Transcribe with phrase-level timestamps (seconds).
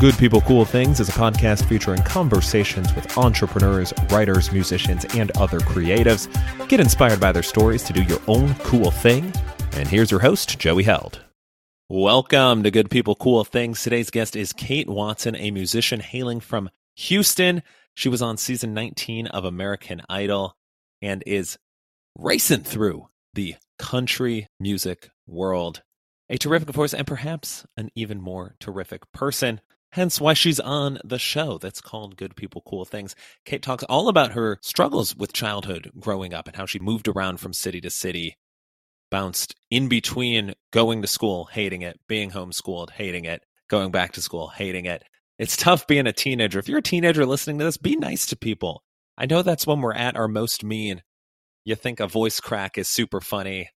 [0.00, 5.58] Good People Cool Things is a podcast featuring conversations with entrepreneurs, writers, musicians, and other
[5.58, 6.28] creatives.
[6.68, 9.32] Get inspired by their stories to do your own cool thing.
[9.72, 11.24] And here's your host, Joey Held.
[11.88, 13.82] Welcome to Good People Cool Things.
[13.82, 17.64] Today's guest is Kate Watson, a musician hailing from Houston.
[17.94, 20.54] She was on season 19 of American Idol
[21.02, 21.58] and is
[22.16, 25.82] racing through the country music world.
[26.30, 29.60] A terrific voice and perhaps an even more terrific person.
[29.92, 33.14] Hence why she's on the show that's called Good People Cool Things.
[33.46, 37.40] Kate talks all about her struggles with childhood growing up and how she moved around
[37.40, 38.36] from city to city,
[39.10, 44.22] bounced in between going to school, hating it, being homeschooled, hating it, going back to
[44.22, 45.02] school, hating it.
[45.38, 46.58] It's tough being a teenager.
[46.58, 48.82] If you're a teenager listening to this, be nice to people.
[49.16, 51.02] I know that's when we're at our most mean.
[51.64, 53.70] You think a voice crack is super funny.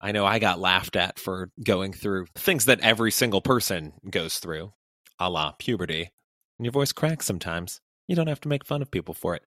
[0.00, 4.40] I know I got laughed at for going through things that every single person goes
[4.40, 4.72] through
[5.18, 6.10] a la puberty,
[6.58, 7.80] and your voice cracks sometimes.
[8.08, 9.42] You don't have to make fun of people for it.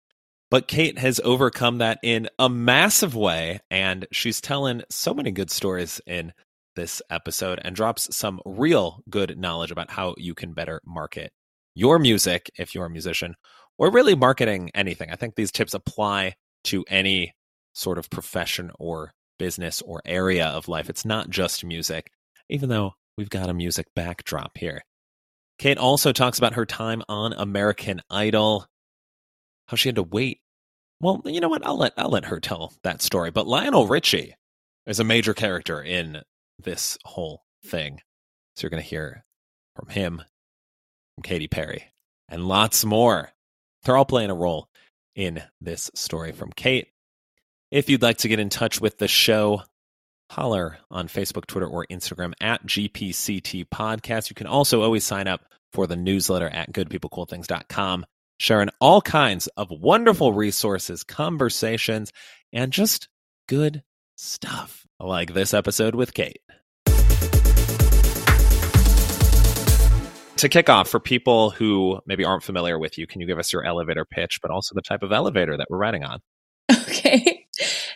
[0.51, 5.49] But Kate has overcome that in a massive way, and she's telling so many good
[5.49, 6.33] stories in
[6.75, 11.31] this episode and drops some real good knowledge about how you can better market
[11.73, 13.35] your music if you're a musician,
[13.77, 15.09] or really marketing anything.
[15.11, 16.35] I think these tips apply
[16.65, 17.33] to any
[17.73, 20.89] sort of profession or business or area of life.
[20.89, 22.11] It's not just music,
[22.49, 24.81] even though we've got a music backdrop here.
[25.57, 28.67] Kate also talks about her time on American Idol,
[29.67, 30.39] how she had to wait.
[31.01, 31.65] Well, you know what?
[31.65, 33.31] I'll let I'll let her tell that story.
[33.31, 34.35] But Lionel Richie
[34.85, 36.21] is a major character in
[36.59, 38.01] this whole thing.
[38.55, 39.25] So you're going to hear
[39.75, 40.21] from him,
[41.15, 41.91] from Katy Perry,
[42.29, 43.31] and lots more.
[43.83, 44.69] They're all playing a role
[45.15, 46.87] in this story from Kate.
[47.71, 49.63] If you'd like to get in touch with the show,
[50.29, 54.29] holler on Facebook, Twitter, or Instagram at GPCT Podcast.
[54.29, 58.05] You can also always sign up for the newsletter at goodpeoplecoolthings.com,
[58.39, 62.11] sharing all kinds of wonderful resources, conversations,
[62.53, 63.09] and just
[63.47, 63.83] good
[64.15, 66.39] stuff like this episode with Kate.
[70.37, 73.53] To kick off, for people who maybe aren't familiar with you, can you give us
[73.53, 76.19] your elevator pitch, but also the type of elevator that we're riding on?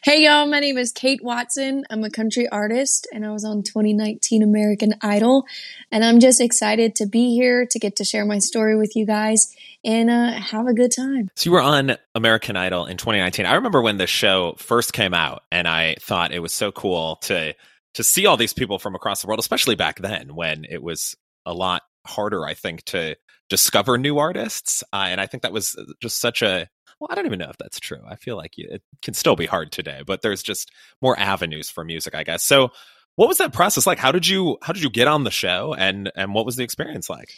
[0.01, 1.83] Hey y'all, my name is Kate Watson.
[1.89, 5.45] I'm a country artist and I was on 2019 American Idol.
[5.91, 9.05] And I'm just excited to be here to get to share my story with you
[9.05, 11.29] guys and uh, have a good time.
[11.35, 13.45] So you were on American Idol in 2019.
[13.45, 17.17] I remember when the show first came out and I thought it was so cool
[17.23, 17.53] to
[17.95, 21.17] to see all these people from across the world, especially back then when it was
[21.45, 23.17] a lot harder, I think, to
[23.49, 24.81] discover new artists.
[24.93, 27.57] Uh, and I think that was just such a well, I don't even know if
[27.57, 28.01] that's true.
[28.07, 30.71] I feel like it can still be hard today, but there's just
[31.01, 32.43] more avenues for music, I guess.
[32.43, 32.71] So,
[33.15, 33.99] what was that process like?
[33.99, 36.63] How did you how did you get on the show, and and what was the
[36.63, 37.29] experience like?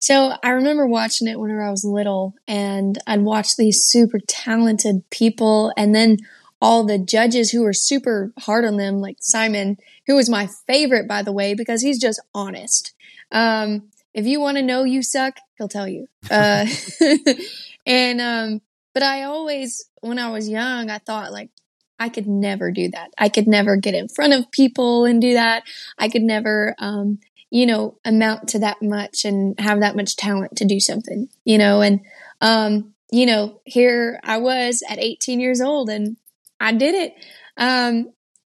[0.00, 5.08] So I remember watching it whenever I was little, and I'd watch these super talented
[5.10, 6.16] people, and then
[6.62, 9.76] all the judges who were super hard on them, like Simon,
[10.06, 12.94] who was my favorite, by the way, because he's just honest.
[13.30, 16.06] Um, if you want to know you suck, he'll tell you.
[16.30, 16.66] Uh,
[17.86, 18.60] and um,
[18.94, 21.50] but I always, when I was young, I thought like,
[21.98, 23.12] I could never do that.
[23.18, 25.64] I could never get in front of people and do that.
[25.98, 27.18] I could never, um,
[27.50, 31.58] you know, amount to that much and have that much talent to do something, you
[31.58, 32.00] know, and,
[32.40, 36.16] um, you know, here I was at 18 years old and
[36.58, 37.14] I did it.
[37.56, 38.12] Um,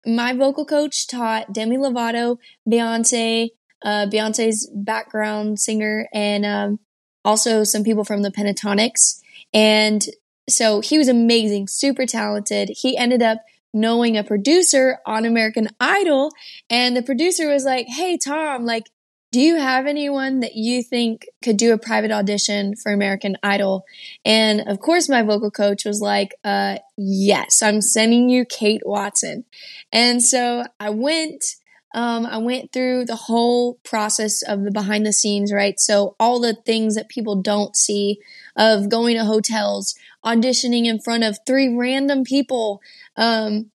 [0.06, 2.38] my vocal coach taught Demi Lovato,
[2.70, 3.50] Beyonce,
[3.84, 6.80] uh, Beyonce's background singer, and um,
[7.26, 9.22] also some people from the Pentatonix.
[9.54, 10.06] And
[10.50, 12.70] so he was amazing, super talented.
[12.76, 13.40] He ended up
[13.74, 16.31] knowing a producer on American Idol,
[16.70, 18.86] and the producer was like, Hey, Tom, like,
[19.34, 23.84] do you have anyone that you think could do a private audition for American Idol?
[24.24, 29.44] And of course, my vocal coach was like, uh, yes, I'm sending you Kate Watson.
[29.92, 31.56] And so I went,
[31.96, 35.80] um, I went through the whole process of the behind the scenes, right?
[35.80, 38.19] So all the things that people don't see
[38.56, 39.96] of going to hotels,
[40.26, 42.82] auditioning in front of three random people,
[43.18, 43.72] um,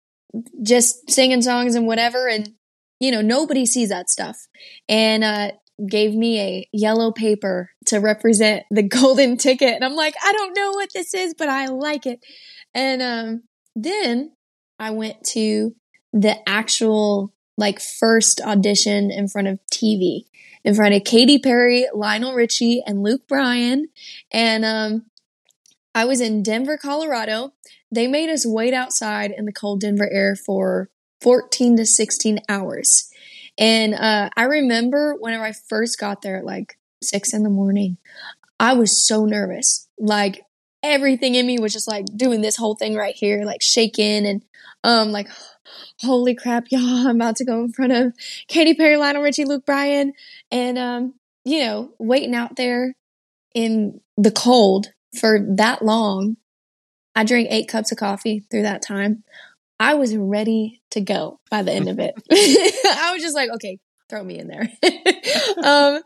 [0.62, 2.28] just singing songs and whatever.
[2.28, 2.54] And,
[3.00, 4.46] you know, nobody sees that stuff.
[4.88, 5.52] And, uh,
[5.86, 9.74] gave me a yellow paper to represent the golden ticket.
[9.74, 12.20] And I'm like, I don't know what this is, but I like it.
[12.74, 13.42] And, um,
[13.74, 14.32] then
[14.78, 15.74] I went to
[16.12, 20.24] the actual like first audition in front of TV,
[20.66, 23.86] in front of Katy Perry, Lionel Richie, and Luke Bryan.
[24.32, 25.06] And um,
[25.94, 27.52] I was in Denver, Colorado.
[27.92, 30.90] They made us wait outside in the cold Denver air for
[31.20, 33.08] 14 to 16 hours.
[33.56, 37.96] And uh, I remember whenever I first got there at like six in the morning.
[38.58, 39.88] I was so nervous.
[39.98, 40.42] Like
[40.82, 44.44] everything in me was just like doing this whole thing right here, like shaking and
[44.82, 45.28] um like
[46.00, 48.12] holy crap, y'all, I'm about to go in front of
[48.48, 50.12] Katy Perry, Lionel Richie, Luke Bryan,
[50.50, 51.14] and um,
[51.44, 52.94] you know, waiting out there
[53.54, 54.88] in the cold
[55.18, 56.36] for that long.
[57.14, 59.24] I drank eight cups of coffee through that time.
[59.80, 62.14] I was ready to go by the end of it.
[62.30, 63.78] I was just like, okay,
[64.08, 64.68] throw me in there.
[65.64, 66.02] um,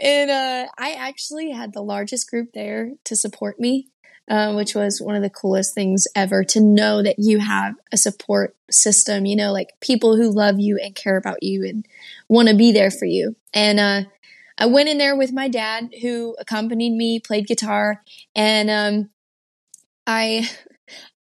[0.00, 3.88] and uh, I actually had the largest group there to support me,
[4.28, 7.96] uh, which was one of the coolest things ever to know that you have a
[7.96, 11.86] support system, you know, like people who love you and care about you and
[12.28, 13.36] want to be there for you.
[13.52, 14.02] And uh,
[14.58, 18.02] I went in there with my dad, who accompanied me, played guitar,
[18.34, 19.10] and um,
[20.06, 20.48] I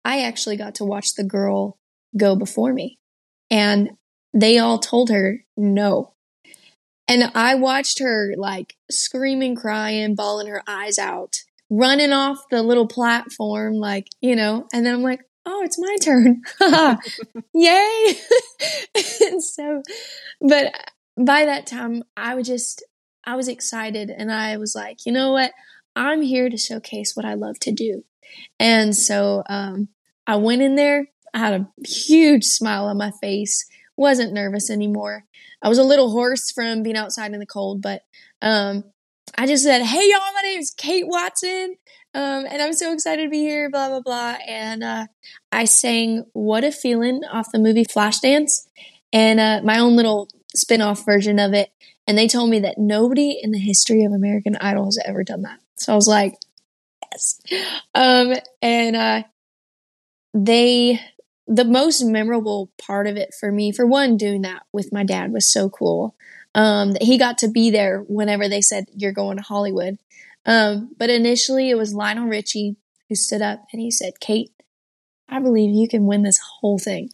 [0.04, 1.78] I actually got to watch the girl
[2.16, 2.98] go before me.
[3.50, 3.90] And
[4.32, 6.14] they all told her no.
[7.06, 11.36] And I watched her like screaming, crying, bawling her eyes out,
[11.70, 15.96] running off the little platform, like, you know, and then I'm like, oh, it's my
[16.02, 16.42] turn.
[17.54, 18.14] Yay.
[19.26, 19.82] and so,
[20.40, 20.72] but
[21.16, 22.84] by that time, I was just,
[23.24, 25.52] I was excited and I was like, you know what?
[25.96, 28.04] I'm here to showcase what I love to do.
[28.60, 29.88] And so, um,
[30.26, 33.66] I went in there I had a huge smile on my face.
[33.96, 35.24] Wasn't nervous anymore.
[35.62, 38.02] I was a little hoarse from being outside in the cold, but
[38.40, 38.84] um,
[39.36, 41.76] I just said, "Hey y'all, my name is Kate Watson,
[42.18, 45.06] um, and I'm so excited to be here." Blah blah blah, and uh,
[45.52, 48.66] I sang "What a Feeling" off the movie Flashdance,
[49.12, 51.70] and uh, my own little spin-off version of it.
[52.06, 55.42] And they told me that nobody in the history of American Idol has ever done
[55.42, 55.60] that.
[55.76, 56.34] So I was like,
[57.12, 57.40] "Yes,"
[57.94, 59.22] um, and uh,
[60.34, 61.00] they
[61.46, 65.32] the most memorable part of it for me, for one, doing that with my dad
[65.32, 66.14] was so cool.
[66.54, 69.98] Um, that he got to be there whenever they said you're going to Hollywood.
[70.46, 72.76] Um, but initially, it was Lionel Richie
[73.08, 74.50] who stood up and he said, "Kate,
[75.28, 77.10] I believe you can win this whole thing,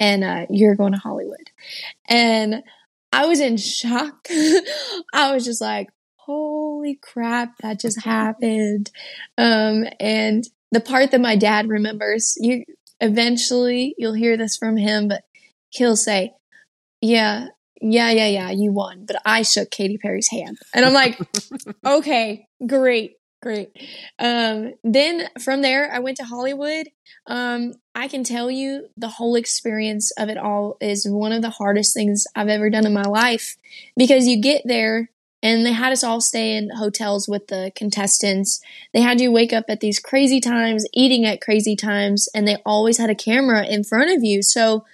[0.00, 1.50] and uh, you're going to Hollywood."
[2.08, 2.62] And
[3.12, 4.26] I was in shock.
[5.12, 8.90] I was just like, "Holy crap, that just happened!"
[9.36, 12.64] Um, and the part that my dad remembers, you
[13.00, 15.22] eventually you'll hear this from him, but
[15.70, 16.34] he'll say,
[17.00, 17.48] Yeah,
[17.80, 19.04] yeah, yeah, yeah, you won.
[19.04, 20.58] But I shook Katy Perry's hand.
[20.74, 21.18] And I'm like,
[21.84, 23.70] Okay, great, great.
[24.18, 26.88] Um, then from there, I went to Hollywood.
[27.26, 31.50] Um, I can tell you the whole experience of it all is one of the
[31.50, 33.56] hardest things I've ever done in my life
[33.96, 35.10] because you get there
[35.42, 38.60] and they had us all stay in hotels with the contestants.
[38.92, 42.56] They had you wake up at these crazy times, eating at crazy times, and they
[42.66, 44.42] always had a camera in front of you.
[44.42, 44.84] So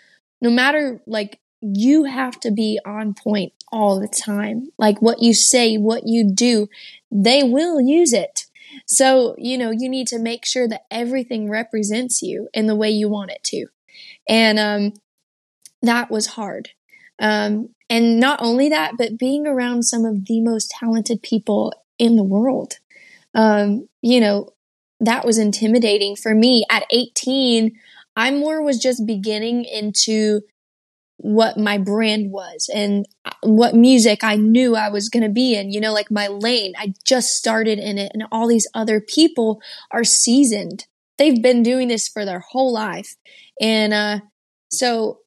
[0.41, 1.39] no matter like
[1.73, 4.69] you have to be on point all the time.
[4.79, 6.69] Like what you say, what you do,
[7.11, 8.47] they will use it.
[8.87, 12.91] So, you know, you need to make sure that everything represents you in the way
[12.91, 13.67] you want it to.
[14.29, 14.93] And um
[15.83, 16.71] that was hard.
[17.19, 22.17] Um, and not only that, but being around some of the most talented people in
[22.17, 22.79] the world.
[23.35, 24.51] Um, you know,
[25.01, 26.65] that was intimidating for me.
[26.71, 27.79] At 18,
[28.17, 30.41] I more was just beginning into
[31.17, 33.07] what my brand was and
[33.43, 36.73] what music I knew I was going to be in, you know, like my lane.
[36.77, 40.87] I just started in it and all these other people are seasoned.
[41.17, 43.15] They've been doing this for their whole life.
[43.61, 44.21] And, uh,
[44.71, 45.21] so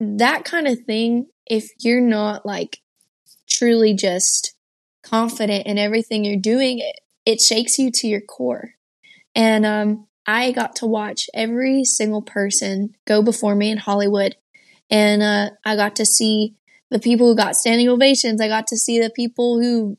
[0.00, 2.78] that kind of thing, if you're not like
[3.48, 4.54] truly just
[5.02, 8.74] confident in everything you're doing, it, it shakes you to your core.
[9.34, 14.36] And um, I got to watch every single person go before me in Hollywood.
[14.90, 16.54] And uh, I got to see
[16.90, 18.40] the people who got standing ovations.
[18.40, 19.98] I got to see the people who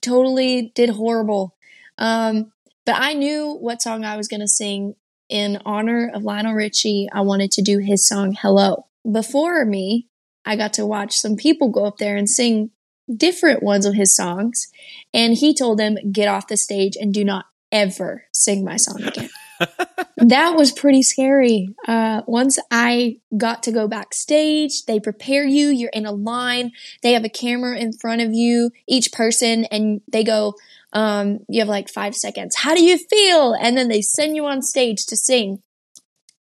[0.00, 1.56] totally did horrible.
[1.98, 2.52] Um,
[2.86, 4.94] but I knew what song I was going to sing
[5.28, 7.08] in honor of Lionel Richie.
[7.12, 10.08] I wanted to do his song Hello before me,
[10.44, 12.70] I got to watch some people go up there and sing
[13.14, 14.68] different ones of his songs.
[15.12, 19.02] And he told them, get off the stage and do not ever sing my song
[19.02, 19.30] again.
[20.22, 21.74] that was pretty scary.
[21.86, 27.12] Uh, once I got to go backstage, they prepare you, you're in a line, they
[27.12, 30.54] have a camera in front of you, each person, and they go,
[30.92, 32.56] um, you have like five seconds.
[32.56, 33.54] How do you feel?
[33.54, 35.60] And then they send you on stage to sing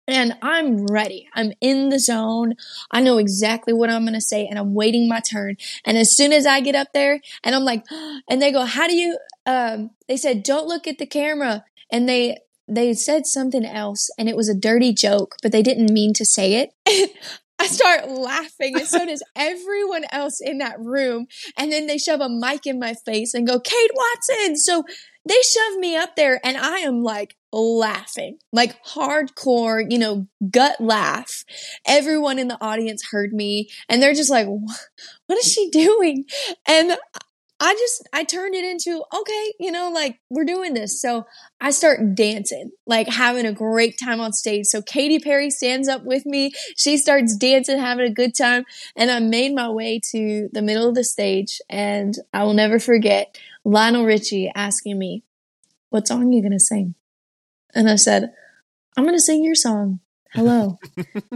[0.08, 1.28] and I'm ready.
[1.36, 2.54] I'm in the zone.
[2.92, 5.58] I know exactly what I'm going to say and I'm waiting my turn.
[5.86, 7.84] And as soon as I get up there and I'm like,
[8.30, 11.66] and they go, how do you, um, they said, don't look at the camera.
[11.92, 15.94] And they, they said something else and it was a dirty joke, but they didn't
[15.94, 16.56] mean to say
[16.86, 17.12] it.
[17.60, 21.26] I start laughing, and so does everyone else in that room.
[21.58, 24.58] And then they shove a mic in my face and go, Kate Watson.
[24.58, 24.84] So
[25.28, 30.80] they shove me up there, and I am like laughing, like hardcore, you know, gut
[30.80, 31.44] laugh.
[31.88, 36.26] Everyone in the audience heard me, and they're just like, what is she doing?
[36.68, 36.96] And
[37.60, 41.02] I just, I turned it into, okay, you know, like we're doing this.
[41.02, 41.26] So
[41.60, 44.68] I start dancing, like having a great time on stage.
[44.68, 46.52] So Katy Perry stands up with me.
[46.78, 48.66] She starts dancing, having a good time.
[48.96, 51.60] And I made my way to the middle of the stage.
[51.68, 55.24] And I will never forget Lionel Richie asking me,
[55.90, 56.94] what song are you going to sing?
[57.74, 58.34] And I said,
[58.96, 60.00] I'm going to sing your song.
[60.32, 60.78] Hello.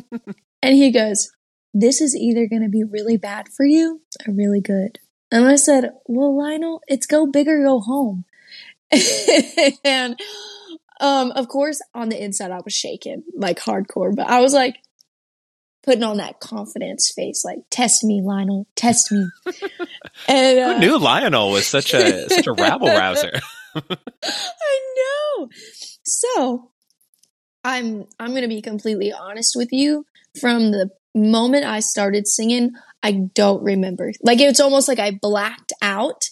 [0.61, 1.31] and he goes,
[1.73, 4.99] this is either going to be really bad for you or really good.
[5.31, 8.25] And I said, Well, Lionel, it's go big or go home.
[9.85, 10.19] and
[10.99, 14.77] um, of course, on the inside, I was shaking like hardcore, but I was like
[15.83, 19.27] putting on that confidence face, like "Test me, Lionel, test me."
[20.27, 23.39] and uh, who knew Lionel was such a such a rabble rouser?
[23.75, 25.49] I know.
[26.03, 26.71] So
[27.63, 30.05] I'm I'm gonna be completely honest with you.
[30.39, 32.71] From the moment I started singing,
[33.03, 34.11] I don't remember.
[34.21, 36.25] Like it's almost like I blacked out.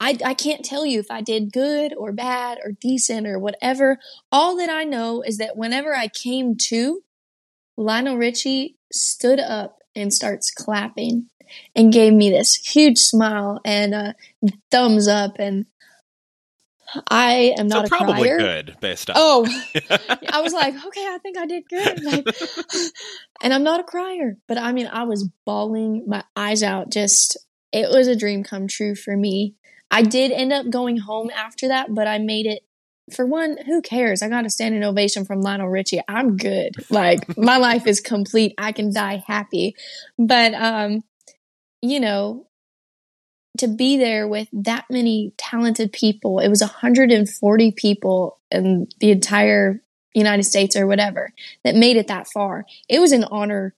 [0.00, 3.98] I, I can't tell you if I did good or bad or decent or whatever.
[4.30, 7.02] All that I know is that whenever I came to,
[7.76, 11.28] Lionel Richie stood up and starts clapping
[11.74, 14.14] and gave me this huge smile and a
[14.70, 15.66] thumbs up and
[17.08, 18.38] I am not so a probably crier.
[18.38, 19.16] good based on.
[19.18, 19.46] Oh,
[20.30, 22.02] I was like, okay, I think I did good.
[22.02, 22.26] Like,
[23.42, 26.90] and I'm not a crier, but I mean, I was bawling my eyes out.
[26.90, 27.36] Just,
[27.72, 29.54] it was a dream come true for me.
[29.90, 32.62] I did end up going home after that, but I made it.
[33.14, 34.22] For one, who cares?
[34.22, 36.00] I got a standing ovation from Lionel Richie.
[36.08, 36.72] I'm good.
[36.88, 38.54] Like my life is complete.
[38.56, 39.76] I can die happy.
[40.18, 41.02] But um,
[41.82, 42.46] you know,
[43.58, 46.40] to be there with that many talented people.
[46.40, 49.80] It was 140 people in the entire
[50.14, 51.30] United States or whatever
[51.64, 52.66] that made it that far.
[52.88, 53.74] It was an honor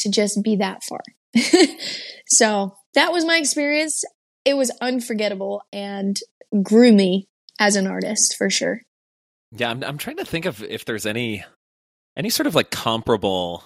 [0.00, 1.00] to just be that far.
[2.26, 4.04] so that was my experience.
[4.44, 6.18] It was unforgettable and
[6.62, 7.28] grew me
[7.60, 8.82] as an artist for sure.
[9.52, 11.44] Yeah, I'm I'm trying to think of if there's any
[12.16, 13.64] any sort of like comparable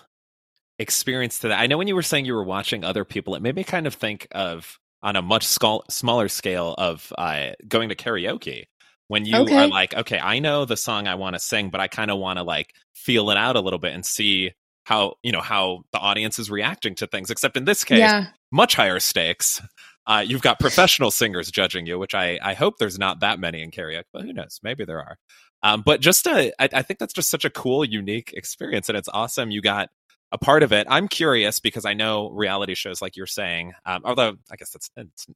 [0.79, 1.61] experience to that.
[1.61, 3.87] I know when you were saying you were watching other people, it made me kind
[3.87, 8.65] of think of on a much scal- smaller scale of uh, going to karaoke
[9.09, 9.65] when you okay.
[9.65, 12.19] are like okay i know the song i want to sing but i kind of
[12.19, 14.53] want to like feel it out a little bit and see
[14.85, 17.31] how you know how the audience is reacting to things.
[17.31, 18.27] Except in this case yeah.
[18.51, 19.61] much higher stakes.
[20.05, 23.63] Uh, you've got professional singers judging you which I, I hope there's not that many
[23.63, 24.59] in karaoke but who knows?
[24.63, 25.17] Maybe there are.
[25.63, 28.99] Um, but just a, I, I think that's just such a cool unique experience and
[28.99, 29.53] it's awesome.
[29.53, 29.91] You got
[30.33, 30.87] a part of it.
[30.91, 34.91] I'm curious because I know reality shows, like you're saying, um, although I guess that's
[34.97, 35.27] it's,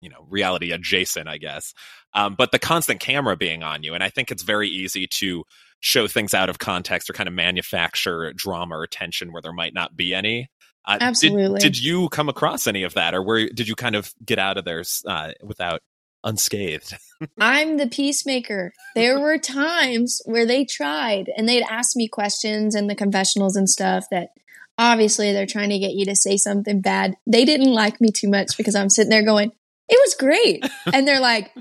[0.00, 1.74] you know reality adjacent, I guess.
[2.14, 5.44] Um, but the constant camera being on you, and I think it's very easy to
[5.80, 9.74] show things out of context or kind of manufacture drama or tension where there might
[9.74, 10.48] not be any.
[10.84, 11.60] Uh, Absolutely.
[11.60, 14.38] Did, did, you come across any of that, or where did you kind of get
[14.38, 15.80] out of there uh, without
[16.24, 16.94] unscathed.
[17.38, 18.72] I'm the peacemaker.
[18.94, 23.68] There were times where they tried and they'd ask me questions in the confessionals and
[23.68, 24.30] stuff that
[24.78, 27.16] obviously they're trying to get you to say something bad.
[27.26, 29.52] They didn't like me too much because I'm sitting there going,
[29.88, 30.64] it was great.
[30.92, 31.52] And they're like,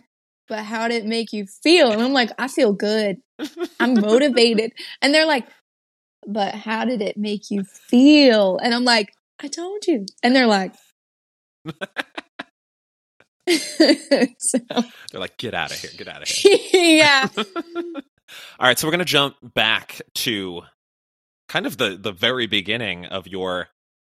[0.48, 1.92] but how did it make you feel?
[1.92, 3.18] And I'm like, I feel good.
[3.80, 4.74] I'm motivated.
[5.02, 5.48] And they're like,
[6.28, 8.58] but how did it make you feel?
[8.58, 10.06] And I'm like, I told you.
[10.22, 10.74] And they're like,
[14.40, 14.60] so.
[15.12, 16.58] They're like, get out of here, get out of here.
[16.74, 17.28] yeah.
[17.38, 20.62] All right, so we're gonna jump back to
[21.50, 23.68] kind of the the very beginning of your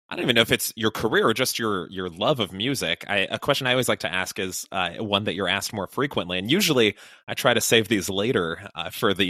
[0.09, 3.05] I don't even know if it's your career or just your your love of music.
[3.07, 5.87] I, a question I always like to ask is uh, one that you're asked more
[5.87, 9.25] frequently, and usually I try to save these later uh, for the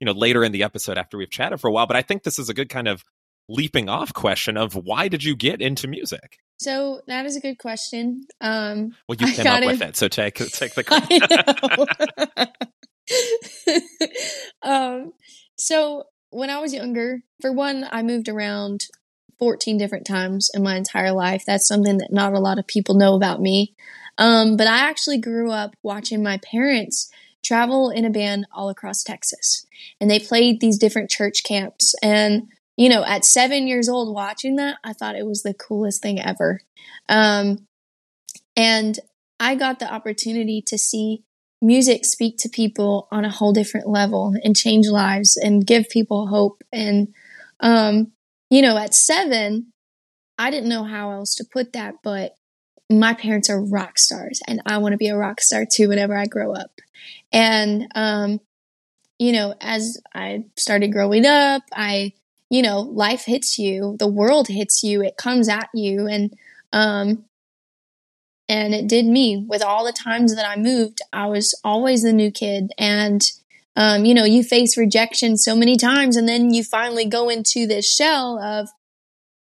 [0.00, 1.86] you know later in the episode after we've chatted for a while.
[1.86, 3.04] But I think this is a good kind of
[3.48, 6.38] leaping off question of why did you get into music?
[6.58, 8.26] So that is a good question.
[8.40, 12.48] Um, well, you came up with it, so take take the.
[14.62, 15.12] um,
[15.56, 18.86] so when I was younger, for one, I moved around
[19.38, 21.44] 14 different times in my entire life.
[21.46, 23.74] That's something that not a lot of people know about me.
[24.18, 27.10] Um, but I actually grew up watching my parents
[27.44, 29.66] travel in a band all across Texas,
[30.00, 34.56] and they played these different church camps and you know, at seven years old watching
[34.56, 36.60] that, I thought it was the coolest thing ever.
[37.08, 37.66] Um,
[38.56, 38.98] and
[39.40, 41.22] I got the opportunity to see
[41.62, 46.26] music speak to people on a whole different level and change lives and give people
[46.26, 46.62] hope.
[46.72, 47.14] And,
[47.60, 48.12] um,
[48.50, 49.72] you know, at seven,
[50.38, 52.36] I didn't know how else to put that, but
[52.90, 56.16] my parents are rock stars and I want to be a rock star too whenever
[56.16, 56.70] I grow up.
[57.32, 58.40] And, um,
[59.18, 62.12] you know, as I started growing up, I,
[62.50, 66.06] you know, life hits you, the world hits you, it comes at you.
[66.06, 66.34] And,
[66.72, 67.24] um,
[68.48, 71.00] and it did me with all the times that I moved.
[71.12, 72.70] I was always the new kid.
[72.78, 73.22] And,
[73.74, 77.66] um, you know, you face rejection so many times and then you finally go into
[77.66, 78.68] this shell of,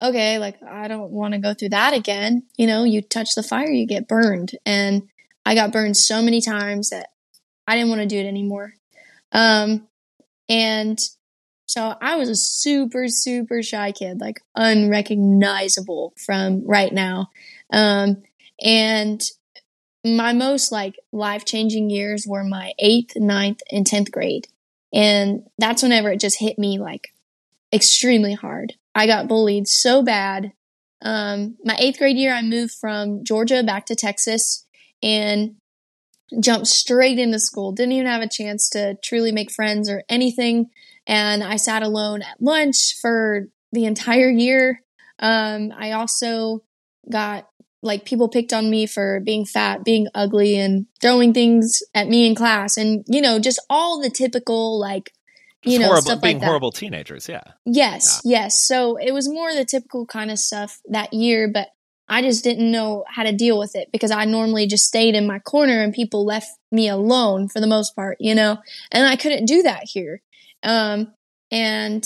[0.00, 2.44] okay, like I don't want to go through that again.
[2.56, 4.52] You know, you touch the fire, you get burned.
[4.64, 5.08] And
[5.44, 7.08] I got burned so many times that
[7.66, 8.74] I didn't want to do it anymore.
[9.32, 9.88] Um,
[10.48, 10.98] and
[11.66, 17.30] so I was a super, super shy kid, like unrecognizable from right now.
[17.73, 18.23] Um,
[18.62, 19.23] and
[20.04, 24.47] my most like life changing years were my eighth, ninth, and 10th grade.
[24.92, 27.09] And that's whenever it just hit me like
[27.73, 28.75] extremely hard.
[28.94, 30.52] I got bullied so bad.
[31.02, 34.66] Um, my eighth grade year, I moved from Georgia back to Texas
[35.02, 35.56] and
[36.40, 37.73] jumped straight into school.
[37.73, 40.71] Didn't even have a chance to truly make friends or anything.
[41.06, 44.82] And I sat alone at lunch for the entire year.
[45.18, 46.64] Um, I also
[47.11, 47.49] got
[47.82, 52.26] like people picked on me for being fat, being ugly, and throwing things at me
[52.26, 55.12] in class, and you know, just all the typical like
[55.64, 56.46] you know, horrible, stuff being like that.
[56.46, 57.28] horrible teenagers.
[57.28, 57.42] Yeah.
[57.64, 58.66] Yes, yes.
[58.66, 61.68] So it was more the typical kind of stuff that year, but
[62.08, 65.26] I just didn't know how to deal with it because I normally just stayed in
[65.26, 68.58] my corner and people left me alone for the most part, you know,
[68.92, 70.20] and I couldn't do that here.
[70.62, 71.12] Um,
[71.50, 72.04] and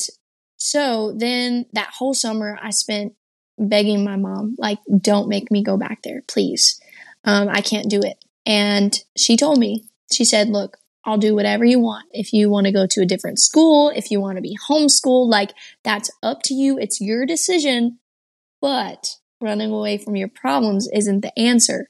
[0.57, 3.14] so then that whole summer I spent
[3.59, 6.81] begging my mom, like, don't make me go back there, please.
[7.25, 8.25] Um, I can't do it.
[8.47, 12.07] And she told me, she said, look, I'll do whatever you want.
[12.12, 15.28] If you want to go to a different school, if you want to be homeschooled,
[15.28, 15.52] like
[15.83, 16.78] that's up to you.
[16.78, 17.99] It's your decision.
[18.61, 21.88] But running away from your problems isn't the answer.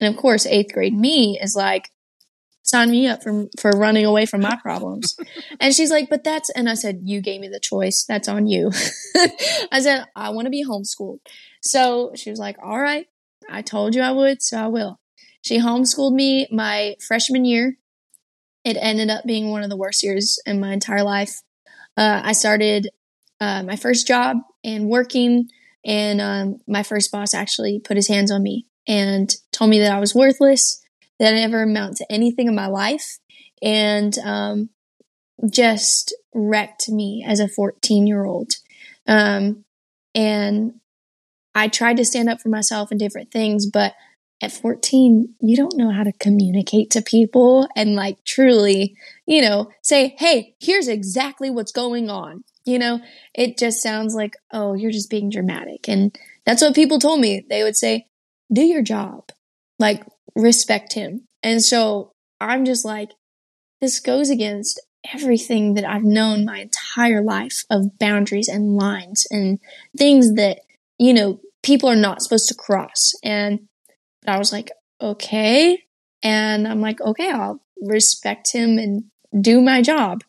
[0.00, 1.90] And of course, eighth grade me is like,
[2.62, 5.16] sign me up for, for running away from my problems.
[5.60, 8.04] and she's like, but that's, and I said, you gave me the choice.
[8.06, 8.70] That's on you.
[9.72, 11.18] I said, I want to be homeschooled.
[11.62, 13.06] So she was like, all right,
[13.50, 15.00] I told you I would, so I will.
[15.40, 17.78] She homeschooled me my freshman year
[18.68, 21.40] it ended up being one of the worst years in my entire life.
[21.96, 22.90] Uh, I started
[23.40, 25.48] uh, my first job and working,
[25.84, 29.92] and um, my first boss actually put his hands on me and told me that
[29.92, 30.82] I was worthless,
[31.18, 33.18] that I never amount to anything in my life,
[33.62, 34.70] and um,
[35.50, 38.52] just wrecked me as a 14 year old.
[39.06, 39.64] Um,
[40.14, 40.74] and
[41.54, 43.94] I tried to stand up for myself and different things, but
[44.40, 49.68] at 14, you don't know how to communicate to people and like truly, you know,
[49.82, 52.44] say, Hey, here's exactly what's going on.
[52.68, 53.00] You know,
[53.34, 55.88] it just sounds like, Oh, you're just being dramatic.
[55.88, 57.44] And that's what people told me.
[57.48, 58.06] They would say,
[58.52, 59.30] do your job,
[59.78, 60.02] like
[60.34, 61.24] respect him.
[61.42, 63.10] And so I'm just like,
[63.80, 64.80] this goes against
[65.12, 69.58] everything that I've known my entire life of boundaries and lines and
[69.96, 70.60] things that,
[70.98, 73.12] you know, people are not supposed to cross.
[73.22, 73.68] And
[74.26, 75.84] I was like, okay.
[76.22, 79.04] And I'm like, okay, I'll respect him and
[79.38, 80.24] do my job.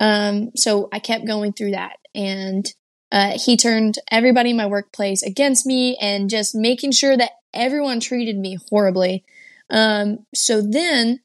[0.00, 1.98] Um, so I kept going through that.
[2.14, 2.66] And
[3.12, 8.00] uh, he turned everybody in my workplace against me and just making sure that everyone
[8.00, 9.24] treated me horribly.
[9.68, 11.20] Um, so then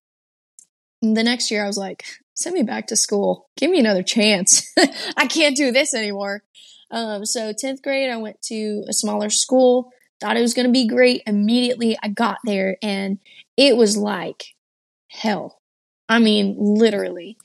[1.01, 3.49] the next year I was like, send me back to school.
[3.55, 4.71] Give me another chance.
[5.17, 6.43] I can't do this anymore.
[6.91, 10.71] Um, so 10th grade, I went to a smaller school thought it was going to
[10.71, 11.23] be great.
[11.27, 13.19] Immediately I got there and
[13.57, 14.55] it was like
[15.09, 15.61] hell.
[16.07, 17.37] I mean, literally.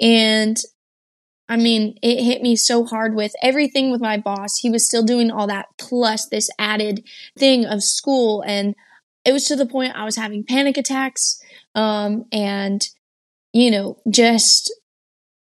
[0.00, 0.56] And
[1.48, 4.58] I mean, it hit me so hard with everything with my boss.
[4.58, 7.04] He was still doing all that plus this added
[7.38, 8.42] thing of school.
[8.46, 8.74] And
[9.24, 11.40] it was to the point I was having panic attacks.
[11.74, 12.86] Um, and,
[13.52, 14.72] you know, just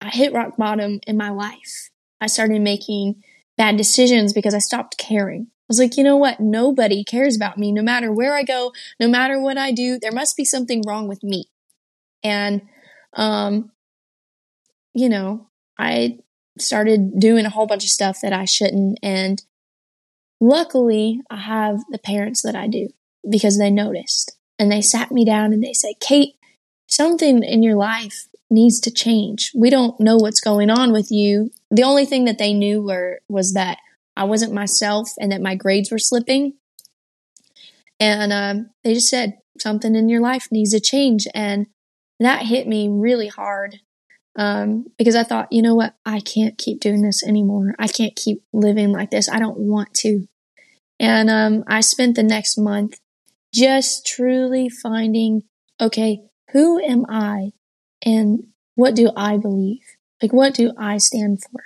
[0.02, 1.90] I hit rock bottom in my life.
[2.22, 3.24] I started making
[3.58, 6.40] bad decisions because I stopped caring I was like, you know what?
[6.40, 7.74] Nobody cares about me.
[7.74, 11.10] No matter where I go, no matter what I do, there must be something wrong
[11.10, 11.50] with me.
[12.24, 12.62] And,
[13.12, 13.72] um,
[14.94, 16.20] you know, I
[16.58, 19.00] started doing a whole bunch of stuff that I shouldn't.
[19.04, 19.44] And
[20.40, 22.90] luckily, I have the parents that I do
[23.30, 26.36] because they noticed and they sat me down and they said, Kate,
[26.88, 29.52] something in your life needs to change.
[29.54, 31.52] We don't know what's going on with you.
[31.70, 33.78] The only thing that they knew were, was that
[34.16, 36.54] I wasn't myself and that my grades were slipping.
[38.00, 41.28] And um, they just said, something in your life needs to change.
[41.34, 41.68] And
[42.20, 43.80] that hit me really hard.
[44.38, 47.74] Um, because I thought, you know what, I can't keep doing this anymore.
[47.80, 49.28] I can't keep living like this.
[49.28, 50.28] I don't want to.
[51.00, 53.00] And um, I spent the next month
[53.54, 55.44] just truly finding,
[55.82, 56.22] okay,
[56.52, 57.52] who am I
[58.06, 58.44] and
[58.76, 59.84] what do I believe?
[60.22, 61.62] Like, what do I stand for?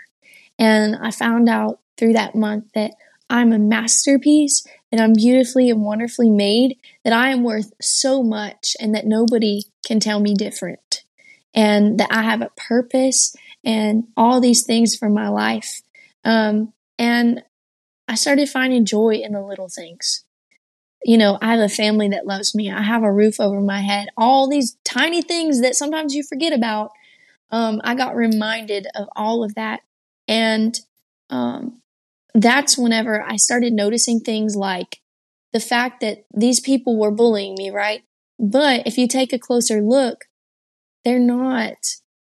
[0.57, 2.93] And I found out through that month that
[3.29, 8.75] I'm a masterpiece, that I'm beautifully and wonderfully made, that I am worth so much,
[8.79, 11.03] and that nobody can tell me different,
[11.53, 15.81] and that I have a purpose and all these things for my life.
[16.23, 17.43] Um, and
[18.07, 20.23] I started finding joy in the little things.
[21.03, 22.69] You know, I have a family that loves me.
[22.71, 24.09] I have a roof over my head.
[24.17, 26.91] All these tiny things that sometimes you forget about.
[27.49, 29.81] Um, I got reminded of all of that.
[30.27, 30.79] And
[31.29, 31.81] um,
[32.33, 35.01] that's whenever I started noticing things like
[35.53, 38.03] the fact that these people were bullying me, right?
[38.39, 40.25] But if you take a closer look,
[41.03, 41.77] they're not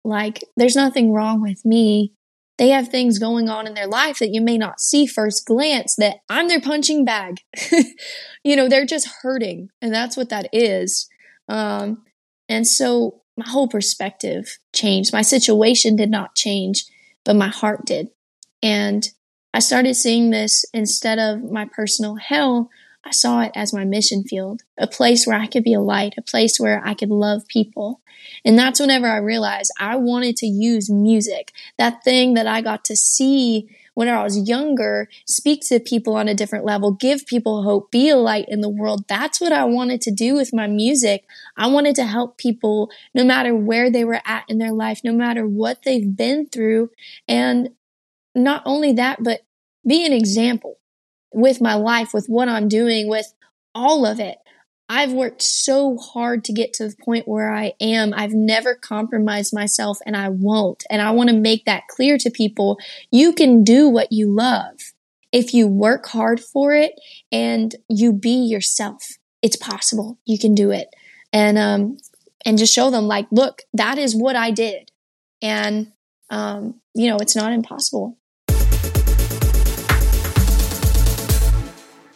[0.04, 2.14] like, there's nothing wrong with me.
[2.58, 5.96] They have things going on in their life that you may not see first glance
[5.98, 7.42] that I'm their punching bag.
[8.44, 9.70] you know, they're just hurting.
[9.82, 11.08] And that's what that is.
[11.48, 12.04] Um,
[12.50, 15.14] and so my whole perspective changed.
[15.14, 16.86] My situation did not change,
[17.24, 18.10] but my heart did.
[18.64, 19.08] And
[19.54, 22.70] I started seeing this instead of my personal hell,
[23.08, 26.16] I saw it as my mission field, a place where I could be a light,
[26.18, 28.02] a place where I could love people.
[28.44, 32.84] And that's whenever I realized I wanted to use music, that thing that I got
[32.86, 37.64] to see when I was younger, speak to people on a different level, give people
[37.64, 39.06] hope, be a light in the world.
[39.08, 41.26] That's what I wanted to do with my music.
[41.56, 45.14] I wanted to help people no matter where they were at in their life, no
[45.14, 46.90] matter what they've been through.
[47.26, 47.70] And
[48.36, 49.46] not only that, but
[49.86, 50.78] be an example
[51.34, 53.34] with my life, with what I'm doing, with
[53.76, 54.38] all of it.
[54.90, 58.14] I've worked so hard to get to the point where I am.
[58.14, 60.86] I've never compromised myself and I won't.
[60.90, 62.80] And I want to make that clear to people.
[63.12, 64.94] You can do what you love
[65.34, 66.94] if you work hard for it
[67.32, 69.04] and you be yourself.
[69.42, 70.20] It's possible.
[70.26, 70.88] You can do it.
[71.34, 71.98] And, um,
[72.46, 74.90] and just show them like, look, that is what I did.
[75.42, 75.92] And,
[76.30, 78.18] um, you know, it's not impossible.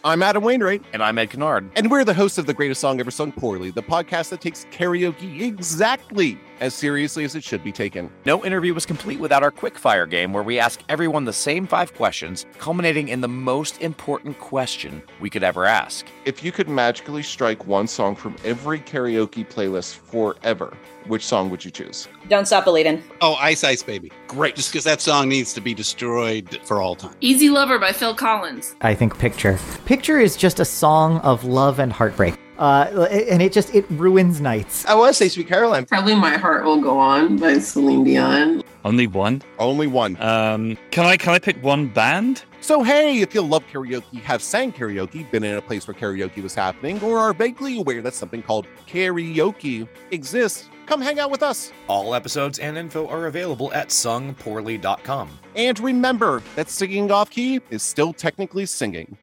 [0.04, 0.82] I'm Adam Wainwright.
[0.94, 1.70] And I'm Ed Kennard.
[1.76, 4.66] And we're the hosts of The Greatest Song Ever Sung Poorly, the podcast that takes
[4.72, 8.10] karaoke exactly as seriously as it should be taken.
[8.26, 11.94] No interview was complete without our quickfire game, where we ask everyone the same five
[11.94, 16.06] questions, culminating in the most important question we could ever ask.
[16.24, 21.66] If you could magically strike one song from every karaoke playlist forever, which song would
[21.66, 22.08] you choose?
[22.30, 23.04] Don't Stop Believing.
[23.22, 24.12] Oh, Ice Ice Baby.
[24.28, 24.56] Great.
[24.56, 27.16] Just because that song needs to be destroyed for all time.
[27.22, 28.76] Easy Lover by Phil Collins.
[28.82, 29.58] I think Picture.
[29.86, 32.36] Picture is just a song of love and heartbreak.
[32.62, 34.86] Uh, and it just it ruins nights.
[34.86, 35.84] I want to say Sweet Caroline.
[35.86, 38.64] Probably My Heart Will Go On by Celine Dion.
[38.86, 39.42] Only one.
[39.58, 40.16] Only one.
[40.22, 42.44] Um, can I can I pick one band?
[42.62, 46.44] So hey, if you love karaoke, have sang karaoke, been in a place where karaoke
[46.44, 51.42] was happening, or are vaguely aware that something called karaoke exists, come hang out with
[51.42, 51.72] us.
[51.88, 55.30] All episodes and info are available at sungpoorly.com.
[55.56, 59.18] And remember that singing off key is still technically singing.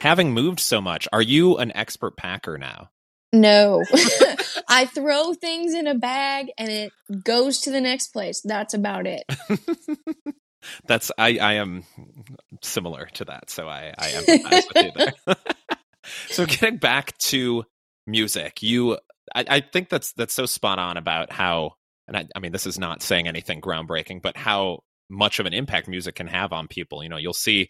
[0.00, 2.90] Having moved so much, are you an expert packer now?
[3.32, 3.84] No.
[4.68, 6.92] I throw things in a bag and it
[7.24, 8.40] goes to the next place.
[8.42, 9.24] That's about it.
[10.86, 11.84] That's I I am
[12.62, 15.36] similar to that, so I I empathize with you there.
[16.28, 17.64] so getting back to
[18.06, 18.98] music, you
[19.32, 21.74] I, I think that's that's so spot on about how
[22.08, 25.54] and I, I mean this is not saying anything groundbreaking, but how much of an
[25.54, 27.02] impact music can have on people.
[27.02, 27.68] You know, you'll see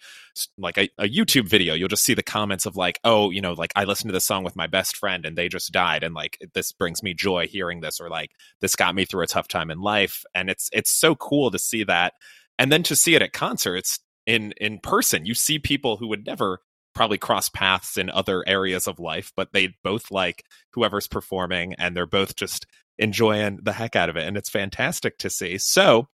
[0.58, 3.52] like a, a, YouTube video, you'll just see the comments of like, oh, you know,
[3.52, 6.02] like I listened to this song with my best friend and they just died.
[6.02, 9.26] And like, this brings me joy hearing this, or like, this got me through a
[9.26, 10.24] tough time in life.
[10.34, 12.14] And it's, it's so cool to see that.
[12.58, 16.26] And then to see it at concerts in, in person, you see people who would
[16.26, 16.60] never
[16.94, 21.94] probably cross paths in other areas of life, but they both like whoever's performing and
[21.94, 22.66] they're both just
[22.98, 24.26] enjoying the heck out of it.
[24.26, 25.58] And it's fantastic to see.
[25.58, 26.08] So,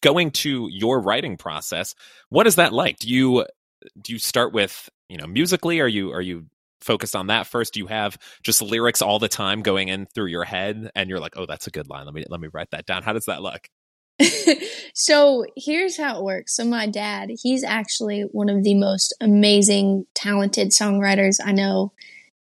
[0.00, 1.94] going to your writing process,
[2.28, 2.98] what is that like?
[2.98, 3.46] Do you
[4.00, 5.80] do you start with you know musically?
[5.80, 6.46] Are you are you
[6.80, 7.74] focused on that first?
[7.74, 11.20] Do you have just lyrics all the time going in through your head, and you're
[11.20, 12.04] like, oh, that's a good line.
[12.06, 13.02] Let me let me write that down.
[13.02, 13.68] How does that look?
[14.94, 16.56] so here's how it works.
[16.56, 21.92] So my dad, he's actually one of the most amazing, talented songwriters I know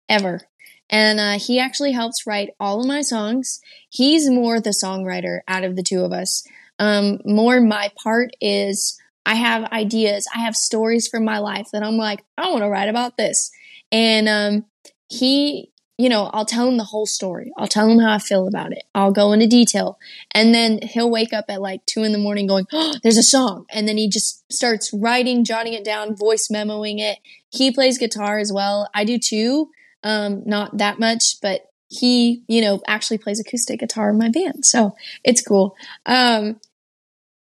[0.07, 0.41] ever.
[0.89, 3.59] And uh, he actually helps write all of my songs.
[3.89, 6.45] He's more the songwriter out of the two of us.
[6.79, 11.83] Um, more my part is I have ideas, I have stories from my life that
[11.83, 13.51] I'm like, I want to write about this.
[13.91, 14.65] And um,
[15.09, 17.53] he you know, I'll tell him the whole story.
[17.57, 18.83] I'll tell him how I feel about it.
[18.93, 19.97] I'll go into detail.
[20.31, 23.23] And then he'll wake up at like two in the morning going, Oh, there's a
[23.23, 23.65] song.
[23.69, 27.19] And then he just starts writing, jotting it down, voice memoing it.
[27.49, 28.89] He plays guitar as well.
[28.93, 29.69] I do too.
[30.03, 34.65] Um, not that much, but he, you know, actually plays acoustic guitar in my band.
[34.65, 35.75] So it's cool.
[36.05, 36.59] Um,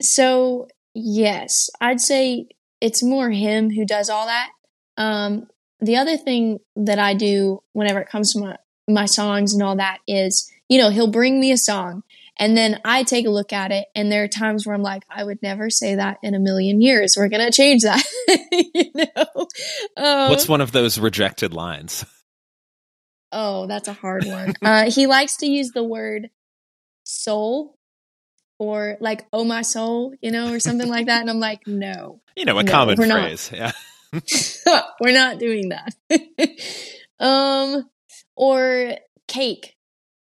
[0.04, 2.48] so yes, I'd say
[2.80, 4.50] it's more him who does all that.
[4.96, 5.48] Um,
[5.80, 8.56] the other thing that I do whenever it comes to my,
[8.88, 12.02] my songs and all that is, you know, he'll bring me a song
[12.38, 13.86] and then I take a look at it.
[13.94, 16.80] And there are times where I'm like, I would never say that in a million
[16.80, 17.14] years.
[17.16, 18.02] We're going to change that.
[18.52, 19.46] you know?
[19.96, 22.04] Um, What's one of those rejected lines?
[23.36, 24.54] Oh, that's a hard one.
[24.62, 26.30] uh, he likes to use the word
[27.02, 27.76] soul
[28.58, 31.20] or like, oh, my soul, you know, or something like that.
[31.20, 32.20] And I'm like, no.
[32.36, 33.22] You know, a No, common we're not.
[33.22, 33.50] phrase.
[33.52, 33.72] Yeah.
[35.00, 35.92] We're not doing that.
[37.18, 37.88] um,
[38.36, 39.76] or cake.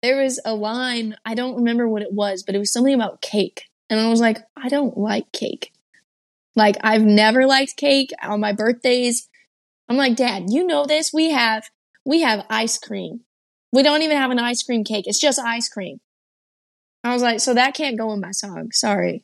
[0.01, 3.21] There was a line, I don't remember what it was, but it was something about
[3.21, 3.63] cake.
[3.89, 5.71] And I was like, I don't like cake.
[6.55, 9.27] Like, I've never liked cake on my birthdays.
[9.89, 11.11] I'm like, Dad, you know this?
[11.13, 11.69] We have,
[12.05, 13.21] we have ice cream.
[13.71, 15.05] We don't even have an ice cream cake.
[15.07, 15.99] It's just ice cream.
[17.05, 18.71] I was like, so that can't go in my song.
[18.71, 19.23] Sorry.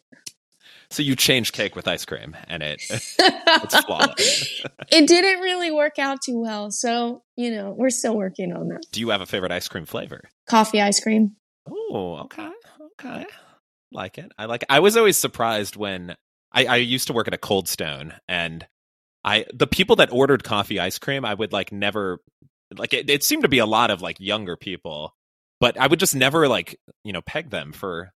[0.92, 4.62] So you change cake with ice cream, and it it's flawless.
[4.92, 6.70] it didn't really work out too well.
[6.70, 8.84] So, you know, we're still working on that.
[8.92, 10.30] Do you have a favorite ice cream flavor?
[10.48, 11.38] Coffee ice cream.
[11.68, 12.50] Oh, okay,
[13.00, 13.26] okay,
[13.92, 14.32] like it.
[14.38, 14.62] I like.
[14.62, 14.68] It.
[14.70, 16.16] I was always surprised when
[16.52, 18.68] I, I used to work at a Cold Stone, and
[19.24, 22.20] I the people that ordered coffee ice cream, I would like never
[22.78, 23.10] like it.
[23.10, 25.16] It seemed to be a lot of like younger people,
[25.62, 28.12] but I would just never like you know peg them for.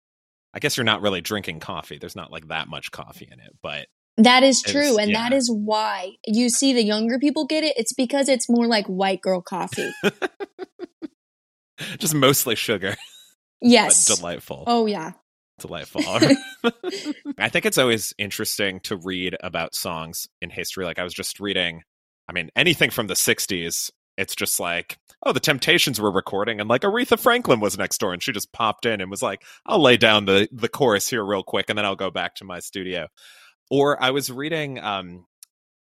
[0.52, 1.98] I guess you're not really drinking coffee.
[1.98, 4.98] There's not like that much coffee in it, but That is true.
[4.98, 5.38] And that yeah.
[5.38, 7.74] is why you see the younger people get it.
[7.76, 9.90] It's because it's more like white girl coffee.
[11.98, 12.94] just mostly sugar.
[13.60, 14.08] Yes.
[14.08, 14.62] but delightful.
[14.68, 15.12] Oh, yeah.
[15.58, 16.02] delightful.
[17.38, 20.84] I think it's always interesting to read about songs in history.
[20.84, 21.82] Like I was just reading,
[22.28, 26.68] I mean, anything from the 60s, it's just like, oh, the Temptations were recording and
[26.68, 29.82] like Aretha Franklin was next door and she just popped in and was like, I'll
[29.82, 32.60] lay down the the chorus here real quick and then I'll go back to my
[32.60, 33.08] studio.
[33.70, 35.26] Or I was reading um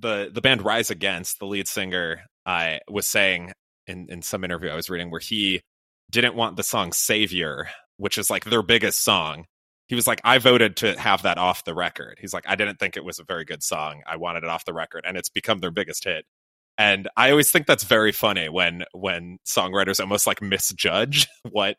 [0.01, 3.53] the the band Rise Against, the lead singer, I was saying
[3.87, 5.63] in in some interview I was reading where he
[6.11, 9.47] didn't want the song Savior, which is like their biggest song.
[9.89, 12.19] He was like, I voted to have that off the record.
[12.21, 14.03] He's like, I didn't think it was a very good song.
[14.07, 16.25] I wanted it off the record, and it's become their biggest hit.
[16.79, 21.77] And I always think that's very funny when when songwriters almost like misjudge what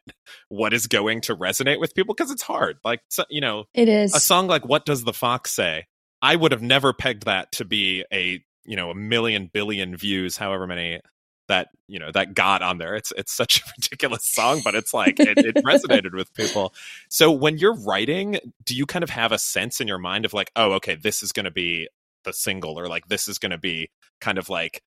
[0.50, 2.78] what is going to resonate with people because it's hard.
[2.86, 4.14] Like so, you know, It is.
[4.16, 5.86] a song like "What Does the Fox Say?"
[6.22, 10.38] I would have never pegged that to be a you know a million billion views,
[10.38, 11.00] however many
[11.50, 12.96] that you know that got on there.
[12.96, 16.74] It's it's such a ridiculous song, but it's like it, it resonated with people.
[17.10, 20.34] So when you're writing, do you kind of have a sense in your mind of
[20.34, 21.90] like, oh, okay, this is going to be
[22.24, 23.90] the single, or like this is going to be
[24.22, 24.82] kind of like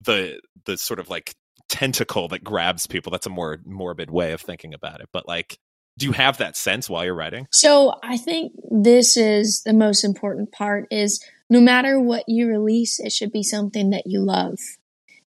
[0.00, 1.34] the the sort of like
[1.68, 3.10] tentacle that grabs people.
[3.10, 5.58] That's a more morbid way of thinking about it, but like.
[5.98, 7.46] Do you have that sense while you're writing?
[7.52, 12.98] So I think this is the most important part is no matter what you release,
[12.98, 14.58] it should be something that you love,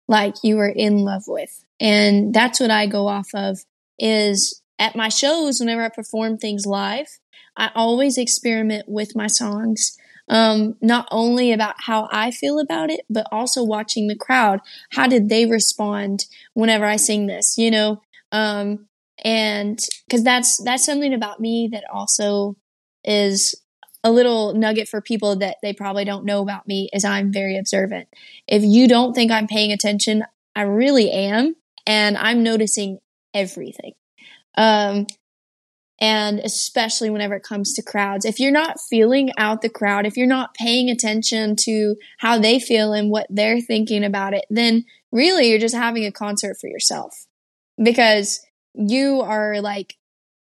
[0.07, 1.63] like you are in love with.
[1.79, 3.59] And that's what I go off of
[3.99, 7.09] is at my shows, whenever I perform things live,
[7.55, 9.95] I always experiment with my songs.
[10.27, 14.59] Um, not only about how I feel about it, but also watching the crowd.
[14.91, 17.57] How did they respond whenever I sing this?
[17.57, 18.87] You know, um,
[19.23, 22.55] and because that's that's something about me that also
[23.03, 23.55] is
[24.03, 27.57] a little nugget for people that they probably don't know about me is I'm very
[27.57, 28.07] observant.
[28.47, 30.23] If you don't think I'm paying attention,
[30.55, 31.55] I really am,
[31.87, 32.99] and I'm noticing
[33.33, 33.93] everything.
[34.57, 35.07] Um,
[35.99, 40.17] and especially whenever it comes to crowds, if you're not feeling out the crowd, if
[40.17, 44.83] you're not paying attention to how they feel and what they're thinking about it, then
[45.11, 47.25] really you're just having a concert for yourself
[47.81, 49.95] because you are like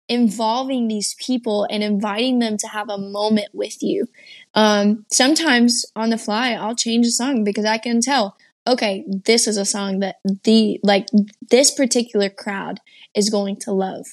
[0.08, 4.06] involving these people and inviting them to have a moment with you.
[4.54, 8.36] Um, sometimes on the fly, I'll change a song because I can tell,
[8.66, 11.06] okay, this is a song that the, like,
[11.50, 12.80] this particular crowd
[13.14, 14.06] is going to love.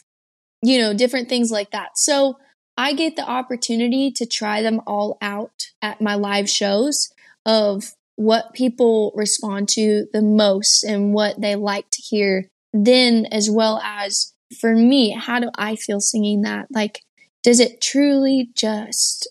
[0.61, 1.97] You know, different things like that.
[1.97, 2.37] So
[2.77, 7.11] I get the opportunity to try them all out at my live shows
[7.45, 13.49] of what people respond to the most and what they like to hear then as
[13.49, 17.01] well as for me how do i feel singing that like
[17.43, 19.27] does it truly just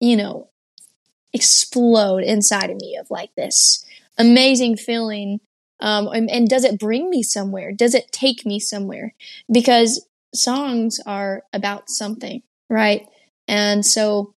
[0.00, 0.48] you know
[1.32, 3.84] explode inside of me of like this
[4.18, 5.40] amazing feeling
[5.84, 7.70] Um, and, and does it bring me somewhere?
[7.70, 9.14] Does it take me somewhere?
[9.52, 13.06] Because songs are about something, right?
[13.46, 14.34] And so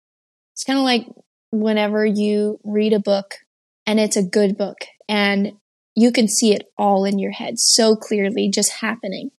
[0.53, 1.07] it's kind of like
[1.51, 3.35] whenever you read a book
[3.85, 5.53] and it's a good book and
[5.95, 9.31] you can see it all in your head so clearly just happening.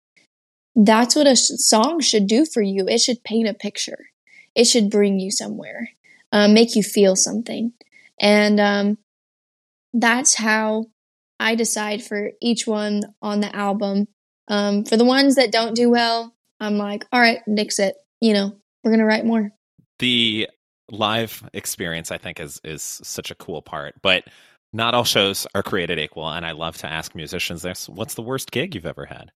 [0.78, 2.88] That's what a sh- song should do for you.
[2.88, 4.06] It should paint a picture.
[4.56, 5.90] It should bring you somewhere,
[6.32, 7.74] um, make you feel something.
[8.22, 8.98] And um,
[9.94, 10.86] that's how
[11.40, 14.08] I decide for each one on the album.
[14.48, 17.96] Um, for the ones that don't do well, I'm like, all right, nix it.
[18.22, 19.52] You know, we're gonna write more.
[20.00, 20.50] The
[20.90, 23.96] live experience, I think, is is such a cool part.
[24.02, 24.24] But
[24.74, 28.22] not all shows are created equal, and I love to ask musicians this: What's the
[28.22, 29.32] worst gig you've ever had?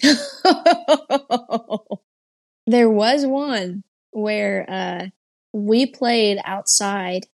[2.66, 5.06] there was one where uh,
[5.52, 7.26] we played outside.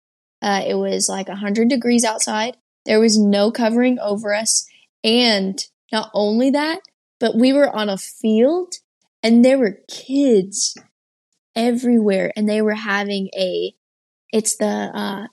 [0.41, 2.57] Uh, it was like 100 degrees outside.
[2.85, 4.67] There was no covering over us.
[5.05, 5.59] And
[5.91, 6.81] not only that,
[7.21, 8.75] but we were on a field
[9.23, 10.77] and there were kids
[11.55, 13.75] everywhere and they were having a,
[14.33, 15.27] it's the uh,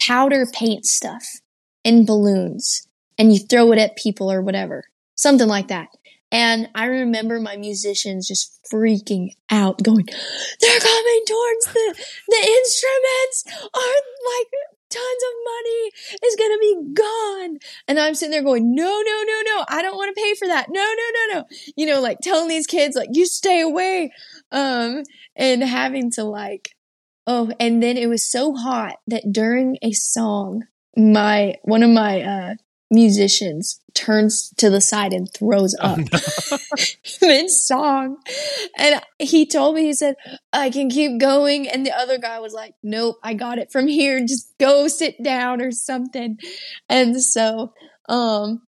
[0.00, 1.24] powder paint stuff
[1.84, 2.86] in balloons
[3.18, 4.84] and you throw it at people or whatever.
[5.14, 5.88] Something like that.
[6.30, 10.04] And I remember my musicians just freaking out, going,
[10.60, 11.94] they're coming towards the,
[12.28, 15.90] the instruments are like tons of money
[16.24, 17.58] is going to be gone.
[17.86, 19.64] And I'm sitting there going, no, no, no, no.
[19.68, 20.66] I don't want to pay for that.
[20.70, 21.46] No, no, no, no.
[21.76, 24.12] You know, like telling these kids, like, you stay away.
[24.50, 25.02] Um,
[25.36, 26.74] and having to like,
[27.26, 30.64] oh, and then it was so hot that during a song,
[30.96, 32.54] my, one of my, uh,
[32.90, 36.04] musicians turns to the side and throws up oh,
[36.52, 36.86] no.
[37.26, 38.16] mid song.
[38.76, 40.14] And he told me, he said,
[40.52, 41.68] I can keep going.
[41.68, 44.20] And the other guy was like, Nope, I got it from here.
[44.20, 46.38] Just go sit down or something.
[46.88, 47.72] And so,
[48.08, 48.62] um,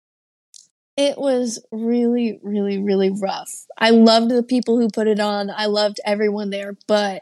[0.97, 3.65] it was really, really, really rough.
[3.77, 5.49] I loved the people who put it on.
[5.49, 7.21] I loved everyone there, but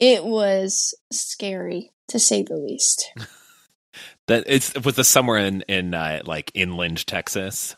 [0.00, 3.12] it was scary to say the least.
[4.28, 7.76] That it's was this somewhere in in uh, like inland Texas?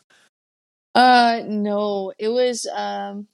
[0.95, 3.27] Uh, no, it was um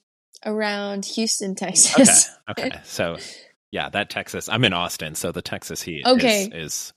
[0.44, 2.30] around Houston, Texas.
[2.50, 2.80] Okay, okay.
[2.84, 3.16] So
[3.70, 4.48] yeah, that Texas.
[4.48, 6.44] I'm in Austin, so the Texas heat okay.
[6.44, 6.92] is, is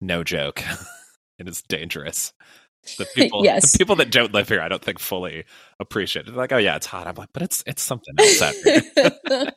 [0.00, 0.62] no joke.
[1.38, 2.32] it is dangerous.
[2.98, 3.72] The people, yes.
[3.72, 5.44] the people that don't live here, I don't think fully
[5.80, 6.34] appreciate it.
[6.34, 7.06] like, oh yeah, it's hot.
[7.06, 8.82] I'm like, but it's it's something else out here.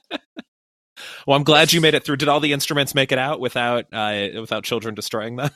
[1.28, 2.18] well, I'm glad you made it through.
[2.18, 5.52] Did all the instruments make it out without uh, without children destroying them?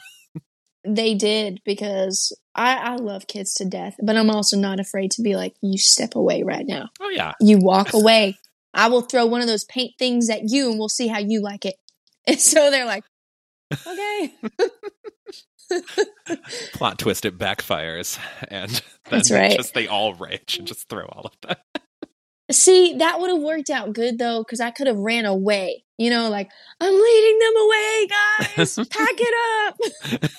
[0.86, 5.22] They did because I, I love kids to death, but I'm also not afraid to
[5.22, 6.90] be like, you step away right now.
[7.00, 7.34] Oh yeah.
[7.40, 8.38] You walk away.
[8.74, 11.42] I will throw one of those paint things at you and we'll see how you
[11.42, 11.76] like it.
[12.28, 13.04] And so they're like,
[13.74, 14.32] okay.
[16.74, 18.20] Plot twist, it backfires.
[18.48, 19.58] And that's right.
[19.58, 21.64] Just they all rage and just throw all of that.
[22.52, 25.84] See, that would have worked out good though, because I could have ran away.
[25.98, 28.76] You know, like, I'm leading them away, guys.
[28.76, 30.32] Pack it up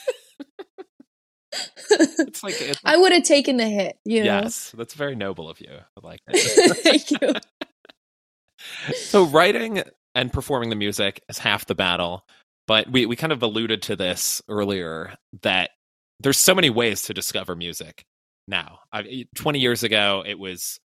[1.91, 3.99] it's like it's I would have taken the hit.
[4.05, 4.41] You know?
[4.41, 5.71] Yes, that's very noble of you.
[5.71, 6.77] I like it.
[6.79, 8.95] Thank you.
[8.95, 9.83] so writing
[10.15, 12.25] and performing the music is half the battle,
[12.67, 15.71] but we we kind of alluded to this earlier that
[16.21, 18.05] there's so many ways to discover music
[18.47, 18.81] now.
[18.93, 20.79] I, 20 years ago, it was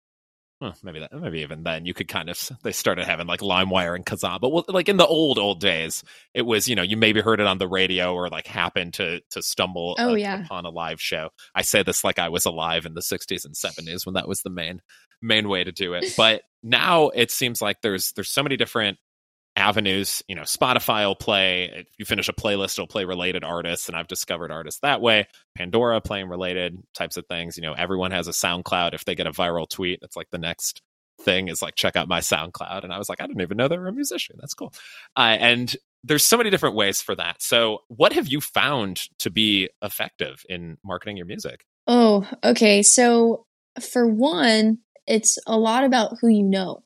[0.63, 3.95] Huh, maybe that, maybe even then you could kind of they started having like LimeWire
[3.95, 7.21] and Kazaa, but like in the old old days, it was you know you maybe
[7.21, 10.45] heard it on the radio or like happened to to stumble oh, yeah.
[10.45, 11.29] upon a live show.
[11.55, 14.41] I say this like I was alive in the '60s and '70s when that was
[14.41, 14.81] the main
[15.21, 18.97] main way to do it, but now it seems like there's there's so many different
[19.57, 20.23] avenues.
[20.29, 21.71] You know, Spotify will play.
[21.75, 25.27] If you finish a playlist, it'll play related artists, and I've discovered artists that way.
[25.57, 27.57] Pandora playing related types of things.
[27.57, 28.95] You know, everyone has a SoundCloud.
[28.95, 30.83] If they get a viral tweet, it's like the next
[31.23, 32.85] thing is like check out my SoundCloud.
[32.85, 34.37] And I was like, I didn't even know they were a musician.
[34.39, 34.73] That's cool.
[35.17, 37.43] Uh, and there's so many different ways for that.
[37.43, 41.65] So, what have you found to be effective in marketing your music?
[41.87, 42.83] Oh, okay.
[42.83, 43.47] So,
[43.81, 46.83] for one, it's a lot about who you know.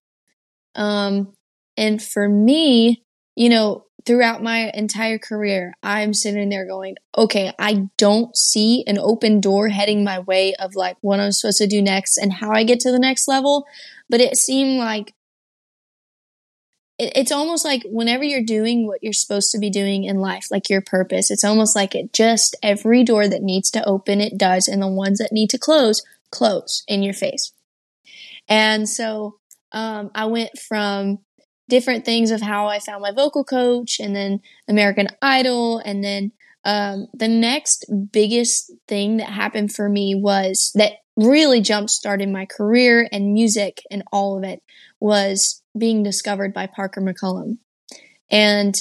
[0.74, 1.32] Um,
[1.81, 3.03] and for me,
[3.35, 8.99] you know, throughout my entire career, I'm sitting there going, okay, I don't see an
[8.99, 12.53] open door heading my way of like what I'm supposed to do next and how
[12.53, 13.66] I get to the next level.
[14.11, 15.14] But it seemed like
[16.99, 20.68] it's almost like whenever you're doing what you're supposed to be doing in life, like
[20.68, 24.68] your purpose, it's almost like it just every door that needs to open, it does.
[24.68, 27.53] And the ones that need to close, close in your face.
[28.49, 29.39] And so
[29.72, 31.20] um, I went from
[31.71, 36.33] different things of how I found my vocal coach and then American Idol and then
[36.62, 42.45] Um, the next biggest thing that happened for me was that really jump started my
[42.45, 44.61] career and music and all of it
[45.01, 47.57] was being discovered by Parker McCollum.
[48.31, 48.75] And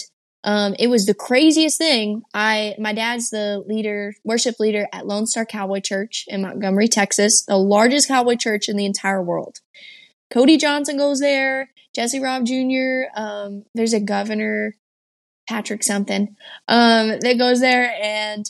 [0.43, 2.23] um, it was the craziest thing.
[2.33, 7.45] I my dad's the leader, worship leader at Lone Star Cowboy Church in Montgomery, Texas,
[7.45, 9.55] the largest cowboy church in the entire world.
[10.29, 11.71] Cody Johnson goes there.
[11.93, 13.09] Jesse Raub Jr.
[13.19, 14.75] Um, there's a governor,
[15.47, 16.35] Patrick something,
[16.67, 18.49] um, that goes there, and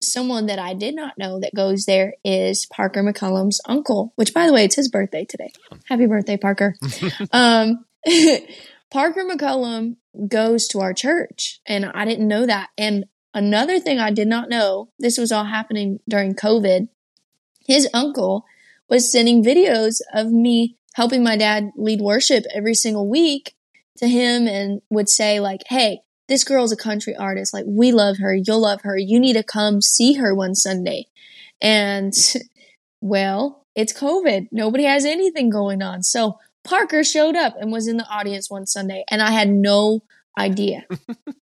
[0.00, 4.12] someone that I did not know that goes there is Parker McCollum's uncle.
[4.16, 5.52] Which, by the way, it's his birthday today.
[5.86, 6.76] Happy birthday, Parker!
[7.32, 7.84] um,
[8.90, 9.96] Parker McCollum
[10.28, 12.68] goes to our church, and I didn't know that.
[12.76, 16.88] And another thing I did not know, this was all happening during COVID.
[17.66, 18.44] His uncle
[18.88, 23.54] was sending videos of me helping my dad lead worship every single week
[23.98, 27.52] to him and would say like, Hey, this girl's a country artist.
[27.52, 28.34] Like we love her.
[28.34, 28.96] You'll love her.
[28.96, 31.06] You need to come see her one Sunday.
[31.60, 32.12] And
[33.00, 34.48] well, it's COVID.
[34.52, 36.02] Nobody has anything going on.
[36.02, 40.02] So Parker showed up and was in the audience one Sunday and I had no
[40.38, 40.86] idea.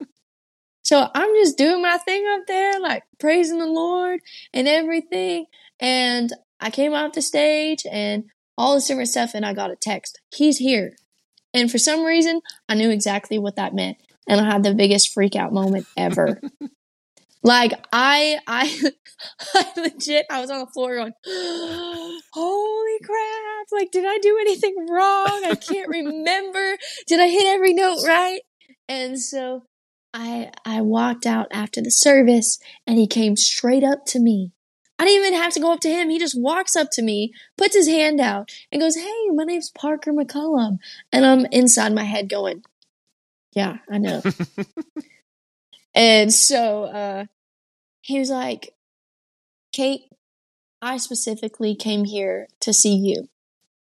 [0.84, 4.20] so I'm just doing my thing up there, like praising the Lord
[4.52, 5.46] and everything.
[5.80, 8.24] And I came off the stage and
[8.58, 10.20] all this different stuff and I got a text.
[10.34, 10.96] He's here.
[11.52, 13.98] And for some reason, I knew exactly what that meant.
[14.28, 16.40] And I had the biggest freak out moment ever.
[17.42, 18.90] like I I
[19.54, 21.12] I legit I was on the floor going,
[22.32, 25.44] Holy crap, like did I do anything wrong?
[25.46, 26.76] I can't remember.
[27.06, 28.40] Did I hit every note right?
[28.88, 29.64] And so
[30.12, 34.52] I I walked out after the service and he came straight up to me
[34.98, 36.08] I didn't even have to go up to him.
[36.08, 39.70] He just walks up to me, puts his hand out, and goes, Hey, my name's
[39.70, 40.78] Parker McCollum.
[41.12, 42.64] And I'm inside my head going,
[43.54, 44.22] Yeah, I know.
[45.94, 47.24] and so uh,
[48.00, 48.74] he was like,
[49.72, 50.04] Kate,
[50.80, 53.28] I specifically came here to see you.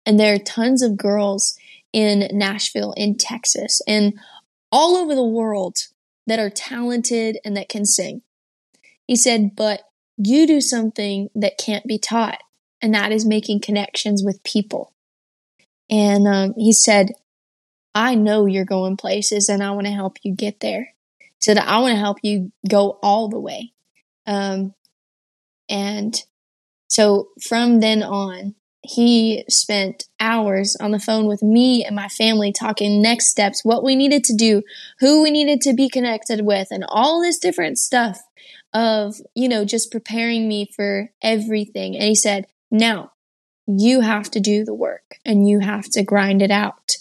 [0.05, 1.57] And there are tons of girls
[1.91, 4.14] in Nashville, in Texas, and
[4.72, 5.78] all over the world
[6.28, 8.22] that are talented and that can sing.
[9.05, 9.82] He said, but
[10.28, 12.39] you do something that can't be taught,
[12.82, 14.93] and that is making connections with people.
[15.89, 17.11] And um, he said,
[17.93, 20.93] I know you're going places and I want to help you get there.
[21.19, 23.74] He said, I want to help you go all the way.
[24.26, 24.74] Um,
[25.69, 26.15] and
[26.88, 32.51] so from then on, he spent hours on the phone with me and my family
[32.51, 34.63] talking next steps, what we needed to do,
[34.99, 38.22] who we needed to be connected with, and all this different stuff
[38.74, 41.95] of, you know, just preparing me for everything.
[41.95, 43.11] And he said, now
[43.67, 46.91] you have to do the work and you have to grind it out.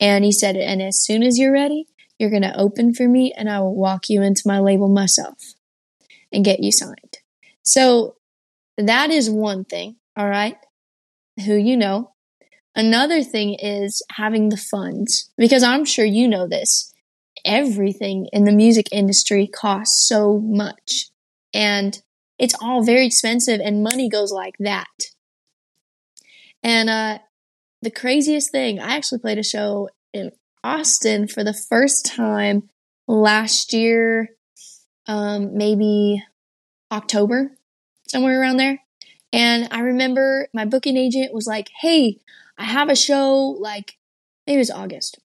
[0.00, 1.86] And he said, and as soon as you're ready,
[2.18, 5.54] you're going to open for me and I will walk you into my label myself
[6.32, 7.18] and get you signed.
[7.62, 8.16] So
[8.76, 9.96] that is one thing.
[10.16, 10.56] All right.
[11.46, 12.12] Who you know.
[12.76, 16.92] Another thing is having the funds because I'm sure you know this.
[17.44, 21.10] Everything in the music industry costs so much
[21.52, 22.00] and
[22.38, 24.86] it's all very expensive and money goes like that.
[26.62, 27.18] And uh,
[27.82, 30.32] the craziest thing, I actually played a show in
[30.62, 32.68] Austin for the first time
[33.06, 34.30] last year,
[35.06, 36.22] um, maybe
[36.92, 37.52] October,
[38.08, 38.82] somewhere around there.
[39.32, 42.18] And I remember my booking agent was like, Hey,
[42.58, 43.96] I have a show, like,
[44.46, 45.18] maybe it was August.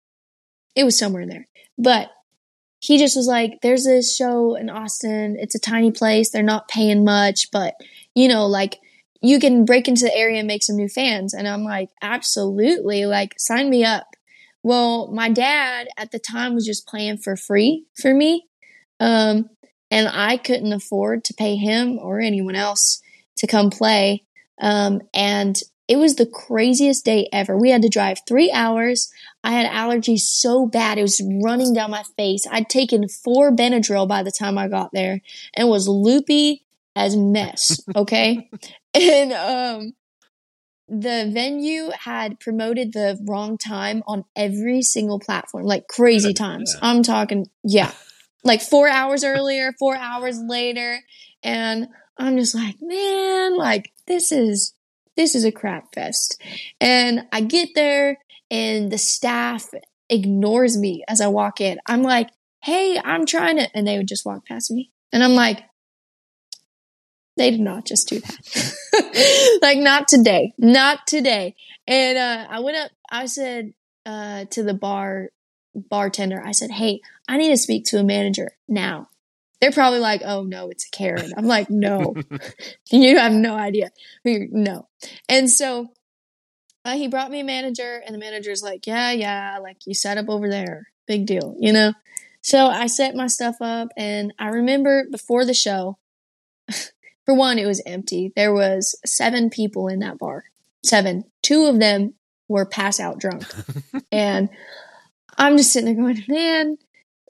[0.75, 1.47] It was somewhere in there.
[1.77, 2.11] But
[2.85, 5.37] he just was like, there's this show in Austin.
[5.39, 6.29] It's a tiny place.
[6.29, 7.73] They're not paying much, but
[8.13, 8.79] you know, like
[9.21, 11.33] you can break into the area and make some new fans.
[11.33, 13.07] And I'm like, absolutely.
[13.07, 14.05] Like, sign me up.
[14.61, 18.45] Well, my dad at the time was just playing for free for me.
[18.99, 19.49] Um,
[19.89, 23.01] and I couldn't afford to pay him or anyone else
[23.37, 24.25] to come play.
[24.61, 27.57] Um, and it was the craziest day ever.
[27.57, 29.11] We had to drive three hours.
[29.45, 30.97] I had allergies so bad.
[30.97, 32.47] It was running down my face.
[32.49, 35.21] I'd taken four Benadryl by the time I got there
[35.53, 36.65] and was loopy
[36.95, 37.79] as mess.
[37.95, 38.49] Okay.
[38.95, 39.93] and, um,
[40.87, 46.75] the venue had promoted the wrong time on every single platform, like crazy times.
[46.81, 47.91] I'm talking, yeah,
[48.43, 50.99] like four hours earlier, four hours later.
[51.43, 51.87] And
[52.17, 54.73] I'm just like, man, like this is
[55.15, 56.41] this is a crap fest.
[56.79, 58.17] And I get there
[58.51, 59.69] and the staff
[60.09, 61.79] ignores me as I walk in.
[61.85, 62.29] I'm like,
[62.63, 64.91] hey, I'm trying to, and they would just walk past me.
[65.11, 65.63] And I'm like,
[67.37, 69.59] they did not just do that.
[69.61, 70.53] like, not today.
[70.57, 71.55] Not today.
[71.87, 73.73] And uh, I went up, I said
[74.05, 75.29] uh, to the bar
[75.75, 79.09] bartender, I said, hey, I need to speak to a manager now.
[79.59, 82.13] they're probably like, "Oh no, it's a Karen." I'm like, "No,
[82.91, 83.91] you have no idea."
[84.23, 84.87] No,
[85.29, 85.89] and so
[86.85, 90.17] uh, he brought me a manager, and the manager's like, "Yeah, yeah, like you set
[90.17, 91.93] up over there, big deal, you know."
[92.41, 95.97] So I set my stuff up, and I remember before the show.
[97.25, 98.31] For one, it was empty.
[98.35, 100.43] There was seven people in that bar.
[100.83, 101.23] Seven.
[101.41, 102.13] Two of them
[102.47, 103.45] were pass out drunk.
[104.11, 104.47] and
[105.35, 106.77] I'm just sitting there going, man.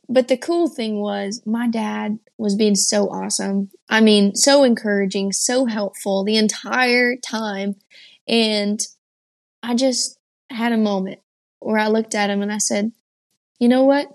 [0.09, 3.69] But the cool thing was my dad was being so awesome.
[3.87, 7.75] I mean, so encouraging, so helpful the entire time.
[8.27, 8.85] And
[9.65, 10.19] I just
[10.51, 11.19] had a moment
[11.59, 12.91] where I looked at him and I said,
[13.59, 14.07] you know what?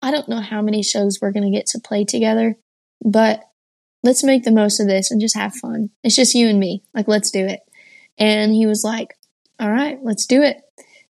[0.00, 2.56] I don't know how many shows we're going to get to play together,
[3.04, 3.42] but
[4.04, 5.90] let's make the most of this and just have fun.
[6.04, 6.84] It's just you and me.
[6.94, 7.60] Like, let's do it.
[8.16, 9.16] And he was like,
[9.58, 10.58] all right, let's do it.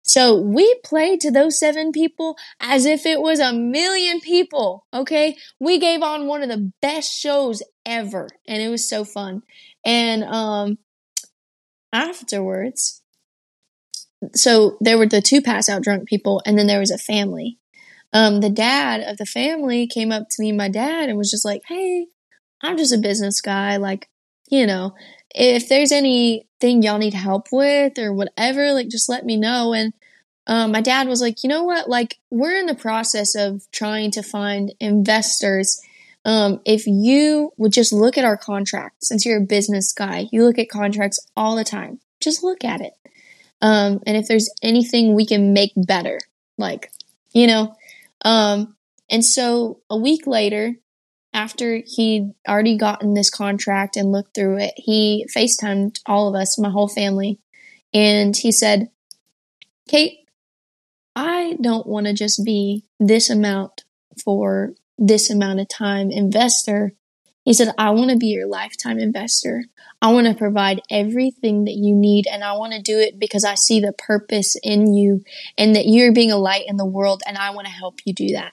[0.01, 4.87] So we played to those seven people as if it was a million people.
[4.95, 5.37] Okay.
[5.61, 9.43] We gave on one of the best shows ever and it was so fun.
[9.85, 10.79] And, um,
[11.93, 13.03] afterwards,
[14.35, 17.59] so there were the two pass out drunk people and then there was a family.
[18.13, 21.45] Um, the dad of the family came up to me, my dad, and was just
[21.45, 22.07] like, Hey,
[22.63, 23.77] I'm just a business guy.
[23.77, 24.09] Like,
[24.49, 24.95] you know,
[25.35, 29.75] if there's anything y'all need help with or whatever, like just let me know.
[29.75, 29.93] And
[30.47, 31.89] um, my dad was like, you know what?
[31.89, 35.81] Like, we're in the process of trying to find investors.
[36.25, 40.45] Um, if you would just look at our contract, since you're a business guy, you
[40.45, 42.01] look at contracts all the time.
[42.21, 42.93] Just look at it.
[43.63, 46.19] Um, and if there's anything we can make better,
[46.59, 46.91] like,
[47.33, 47.75] you know.
[48.23, 48.77] Um,
[49.11, 50.75] and so a week later,
[51.33, 56.59] after he'd already gotten this contract and looked through it, he FaceTimed all of us,
[56.59, 57.39] my whole family,
[57.93, 58.91] and he said,
[59.89, 60.29] Kate,
[61.15, 63.85] I don't want to just be this amount
[64.23, 66.93] for this amount of time investor.
[67.47, 69.65] He said, I want to be your lifetime investor.
[70.03, 73.45] I want to provide everything that you need and I want to do it because
[73.45, 75.23] I see the purpose in you
[75.57, 78.13] and that you're being a light in the world and I want to help you
[78.13, 78.53] do that.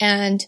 [0.00, 0.44] And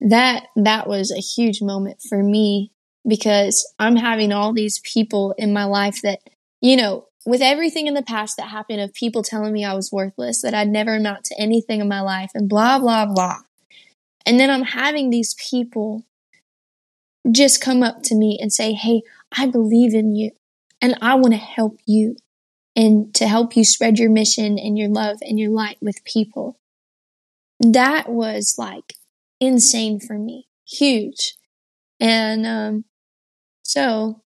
[0.00, 2.72] that that was a huge moment for me
[3.06, 6.18] because I'm having all these people in my life that
[6.60, 9.92] you know with everything in the past that happened of people telling me I was
[9.92, 13.40] worthless that I'd never amount to anything in my life and blah blah blah
[14.28, 16.04] and then I'm having these people
[17.30, 19.02] just come up to me and say hey
[19.36, 20.30] I believe in you
[20.80, 22.16] and I want to help you
[22.76, 26.58] and to help you spread your mission and your love and your light with people
[27.60, 28.94] that was like
[29.40, 31.34] insane for me, huge.
[32.00, 32.84] And um,
[33.62, 34.22] so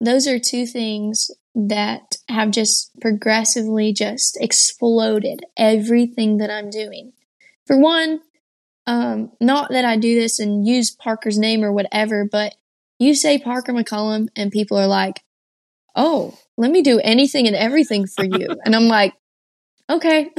[0.00, 7.12] those are two things that have just progressively just exploded everything that I'm doing.
[7.66, 8.20] For one,
[8.86, 12.54] um, not that I do this and use Parker's name or whatever, but
[12.98, 15.22] you say Parker McCollum and people are like,
[15.94, 18.48] oh, let me do anything and everything for you.
[18.64, 19.14] and I'm like,
[19.90, 20.30] okay,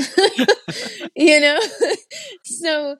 [1.16, 1.60] you know?
[2.46, 2.96] so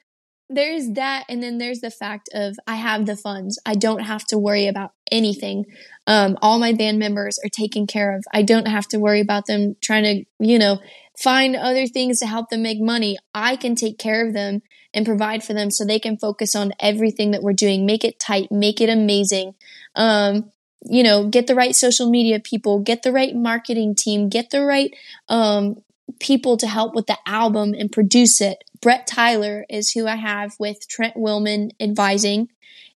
[0.50, 4.24] there's that and then there's the fact of i have the funds i don't have
[4.24, 5.66] to worry about anything
[6.08, 9.46] um, all my band members are taken care of i don't have to worry about
[9.46, 10.80] them trying to you know
[11.18, 14.62] find other things to help them make money i can take care of them
[14.94, 18.20] and provide for them so they can focus on everything that we're doing make it
[18.20, 19.54] tight make it amazing
[19.96, 20.52] um,
[20.86, 24.64] you know get the right social media people get the right marketing team get the
[24.64, 24.96] right
[25.30, 25.76] um,
[26.20, 30.56] people to help with the album and produce it Brett Tyler is who I have
[30.60, 32.50] with Trent Willmon advising.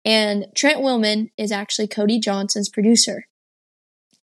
[0.06, 3.28] And Trent Willmon is actually Cody Johnson's producer.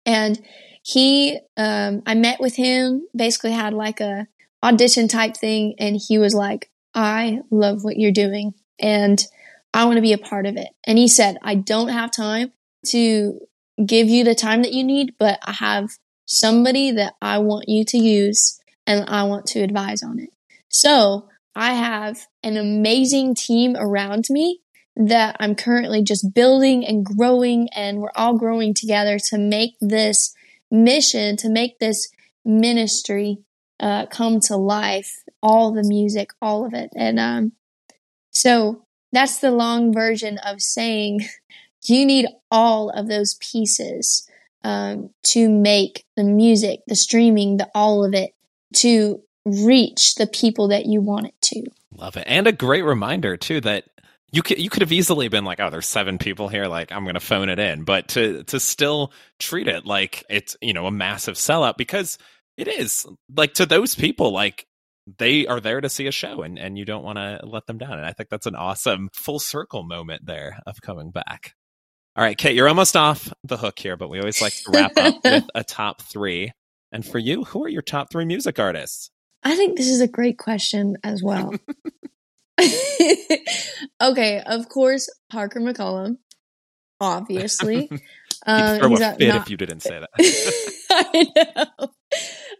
[0.05, 0.41] And
[0.86, 4.27] he, um, I met with him, basically had like a
[4.61, 5.73] audition type thing.
[5.79, 9.25] And he was like, I love what you're doing and
[9.73, 10.67] I want to be a part of it.
[10.86, 12.51] And he said, I don't have time
[12.88, 13.39] to
[13.83, 15.89] give you the time that you need, but I have
[16.27, 20.29] somebody that I want you to use and I want to advise on it.
[20.69, 24.61] So I have an amazing team around me
[24.95, 30.33] that I'm currently just building and growing, and we're all growing together to make this
[30.72, 32.09] mission, to make this
[32.43, 33.39] ministry
[33.80, 35.24] uh, come to life.
[35.41, 36.89] All the music, all of it.
[36.95, 37.51] And um,
[38.32, 41.22] so that's the long version of saying
[41.84, 44.28] you need all of those pieces
[44.63, 48.34] um, to make the music, the streaming, the all of it
[48.78, 51.63] to reach the people that you want it to.
[51.95, 52.24] Love it.
[52.28, 53.86] And a great reminder too that
[54.36, 57.05] you could you could have easily been like, oh, there's seven people here, like I'm
[57.05, 57.86] gonna phone it in.
[57.86, 62.17] But to to still treat it like it's, you know, a massive sellout because
[62.57, 63.05] it is.
[63.33, 64.67] Like to those people, like
[65.19, 67.77] they are there to see a show and, and you don't want to let them
[67.77, 67.93] down.
[67.93, 71.53] And I think that's an awesome full circle moment there of coming back.
[72.17, 74.97] All right, Kate, you're almost off the hook here, but we always like to wrap
[74.97, 76.51] up with a top three.
[76.91, 79.11] And for you, who are your top three music artists?
[79.43, 81.53] I think this is a great question as well.
[84.01, 86.18] okay, of course, Parker McCollum,
[86.99, 87.89] obviously.
[88.47, 90.10] Um, throw a fit not- if you didn't say that.
[90.91, 91.89] I know.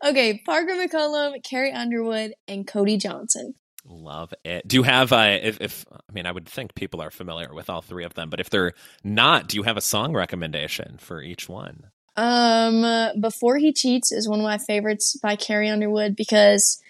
[0.04, 3.54] Okay, Parker McCollum, Carrie Underwood, and Cody Johnson.
[3.88, 4.68] Love it.
[4.68, 7.70] Do you have uh, if, if I mean I would think people are familiar with
[7.70, 8.74] all three of them, but if they're
[9.04, 11.92] not, do you have a song recommendation for each one?
[12.16, 16.82] Um, Before He Cheats is one of my favorites by Carrie Underwood because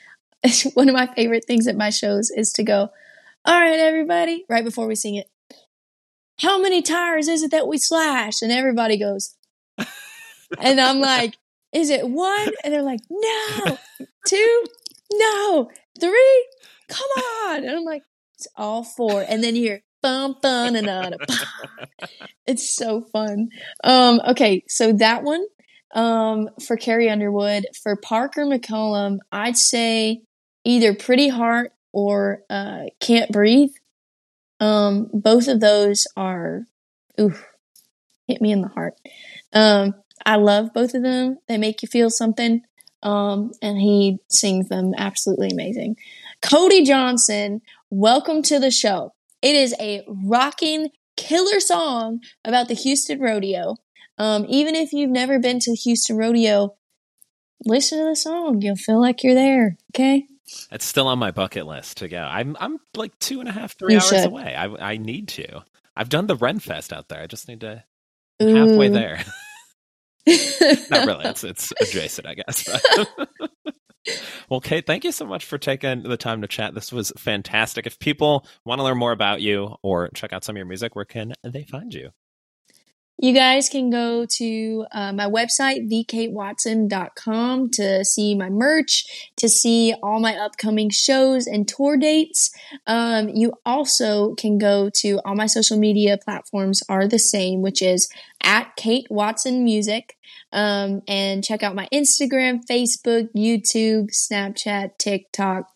[0.74, 2.90] one of my favorite things at my shows is to go,
[3.46, 5.28] "All right, everybody," right before we sing it.
[6.40, 8.42] How many tires is it that we slashed?
[8.42, 9.36] And everybody goes,
[10.60, 11.36] and I'm like,
[11.74, 13.78] "Is it one?" And they're like, "No,
[14.28, 14.66] two,
[15.14, 15.70] no,
[16.00, 16.48] three,
[16.88, 17.10] come
[17.48, 17.64] on.
[17.64, 18.04] And I'm like,
[18.36, 19.24] it's all four.
[19.28, 21.16] And then you hear bum bum and.
[22.48, 23.50] It's so fun.
[23.84, 25.44] Um, okay, so that one
[25.96, 27.66] um, for Carrie Underwood.
[27.82, 30.22] For Parker McCollum, I'd say
[30.66, 33.72] either Pretty Heart or uh, Can't Breathe.
[34.60, 36.66] Um, both of those are,
[37.20, 37.46] oof,
[38.28, 38.96] hit me in the heart.
[39.54, 39.96] Um,
[40.26, 41.38] I love both of them.
[41.48, 42.62] They make you feel something.
[43.04, 45.98] Um, and he sings them absolutely amazing.
[46.42, 49.14] Cody Johnson, welcome to the show.
[49.42, 53.76] It is a rocking killer song about the Houston Rodeo.
[54.18, 56.76] Um, even if you've never been to the Houston Rodeo,
[57.64, 58.62] listen to the song.
[58.62, 59.78] You'll feel like you're there.
[59.94, 60.26] Okay.
[60.72, 62.20] It's still on my bucket list to go.
[62.20, 64.26] I'm I'm like two and a half, three you hours should.
[64.26, 64.56] away.
[64.56, 65.64] I I need to.
[65.96, 67.22] I've done the Ren Fest out there.
[67.22, 67.84] I just need to
[68.40, 69.24] halfway there.
[70.28, 71.26] Not really.
[71.26, 72.70] It's it's adjacent, I guess.
[74.50, 76.74] well, Kate, thank you so much for taking the time to chat.
[76.74, 77.88] This was fantastic.
[77.88, 80.96] If people want to learn more about you or check out some of your music,
[80.96, 82.10] where can they find you?
[83.18, 89.96] You guys can go to uh, my website, thekatewatson.com, to see my merch, to see
[90.04, 92.52] all my upcoming shows and tour dates.
[92.86, 97.82] Um, you also can go to all my social media platforms are the same, which
[97.82, 98.10] is
[98.44, 100.18] at Kate Watson Music.
[100.52, 105.70] Um, and check out my Instagram, Facebook, YouTube, Snapchat, TikTok,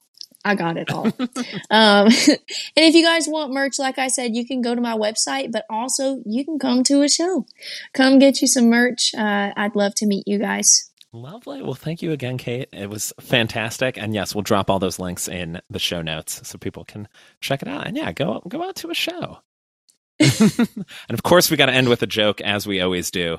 [0.45, 1.05] I got it all.
[1.07, 1.11] um,
[1.69, 2.39] and
[2.75, 5.65] if you guys want merch, like I said, you can go to my website, but
[5.69, 7.45] also you can come to a show.
[7.93, 9.13] Come get you some merch.
[9.15, 10.89] Uh, I'd love to meet you guys.
[11.11, 11.61] Lovely.
[11.61, 12.69] Well, thank you again, Kate.
[12.71, 13.97] It was fantastic.
[13.97, 17.07] And yes, we'll drop all those links in the show notes so people can
[17.41, 17.87] check it out.
[17.87, 19.39] And yeah, go go out to a show.
[20.19, 23.37] and of course, we got to end with a joke, as we always do.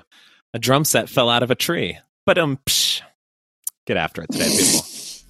[0.53, 1.99] A drum set fell out of a tree.
[2.27, 3.03] But um, psh,
[3.87, 4.85] get after it today, people.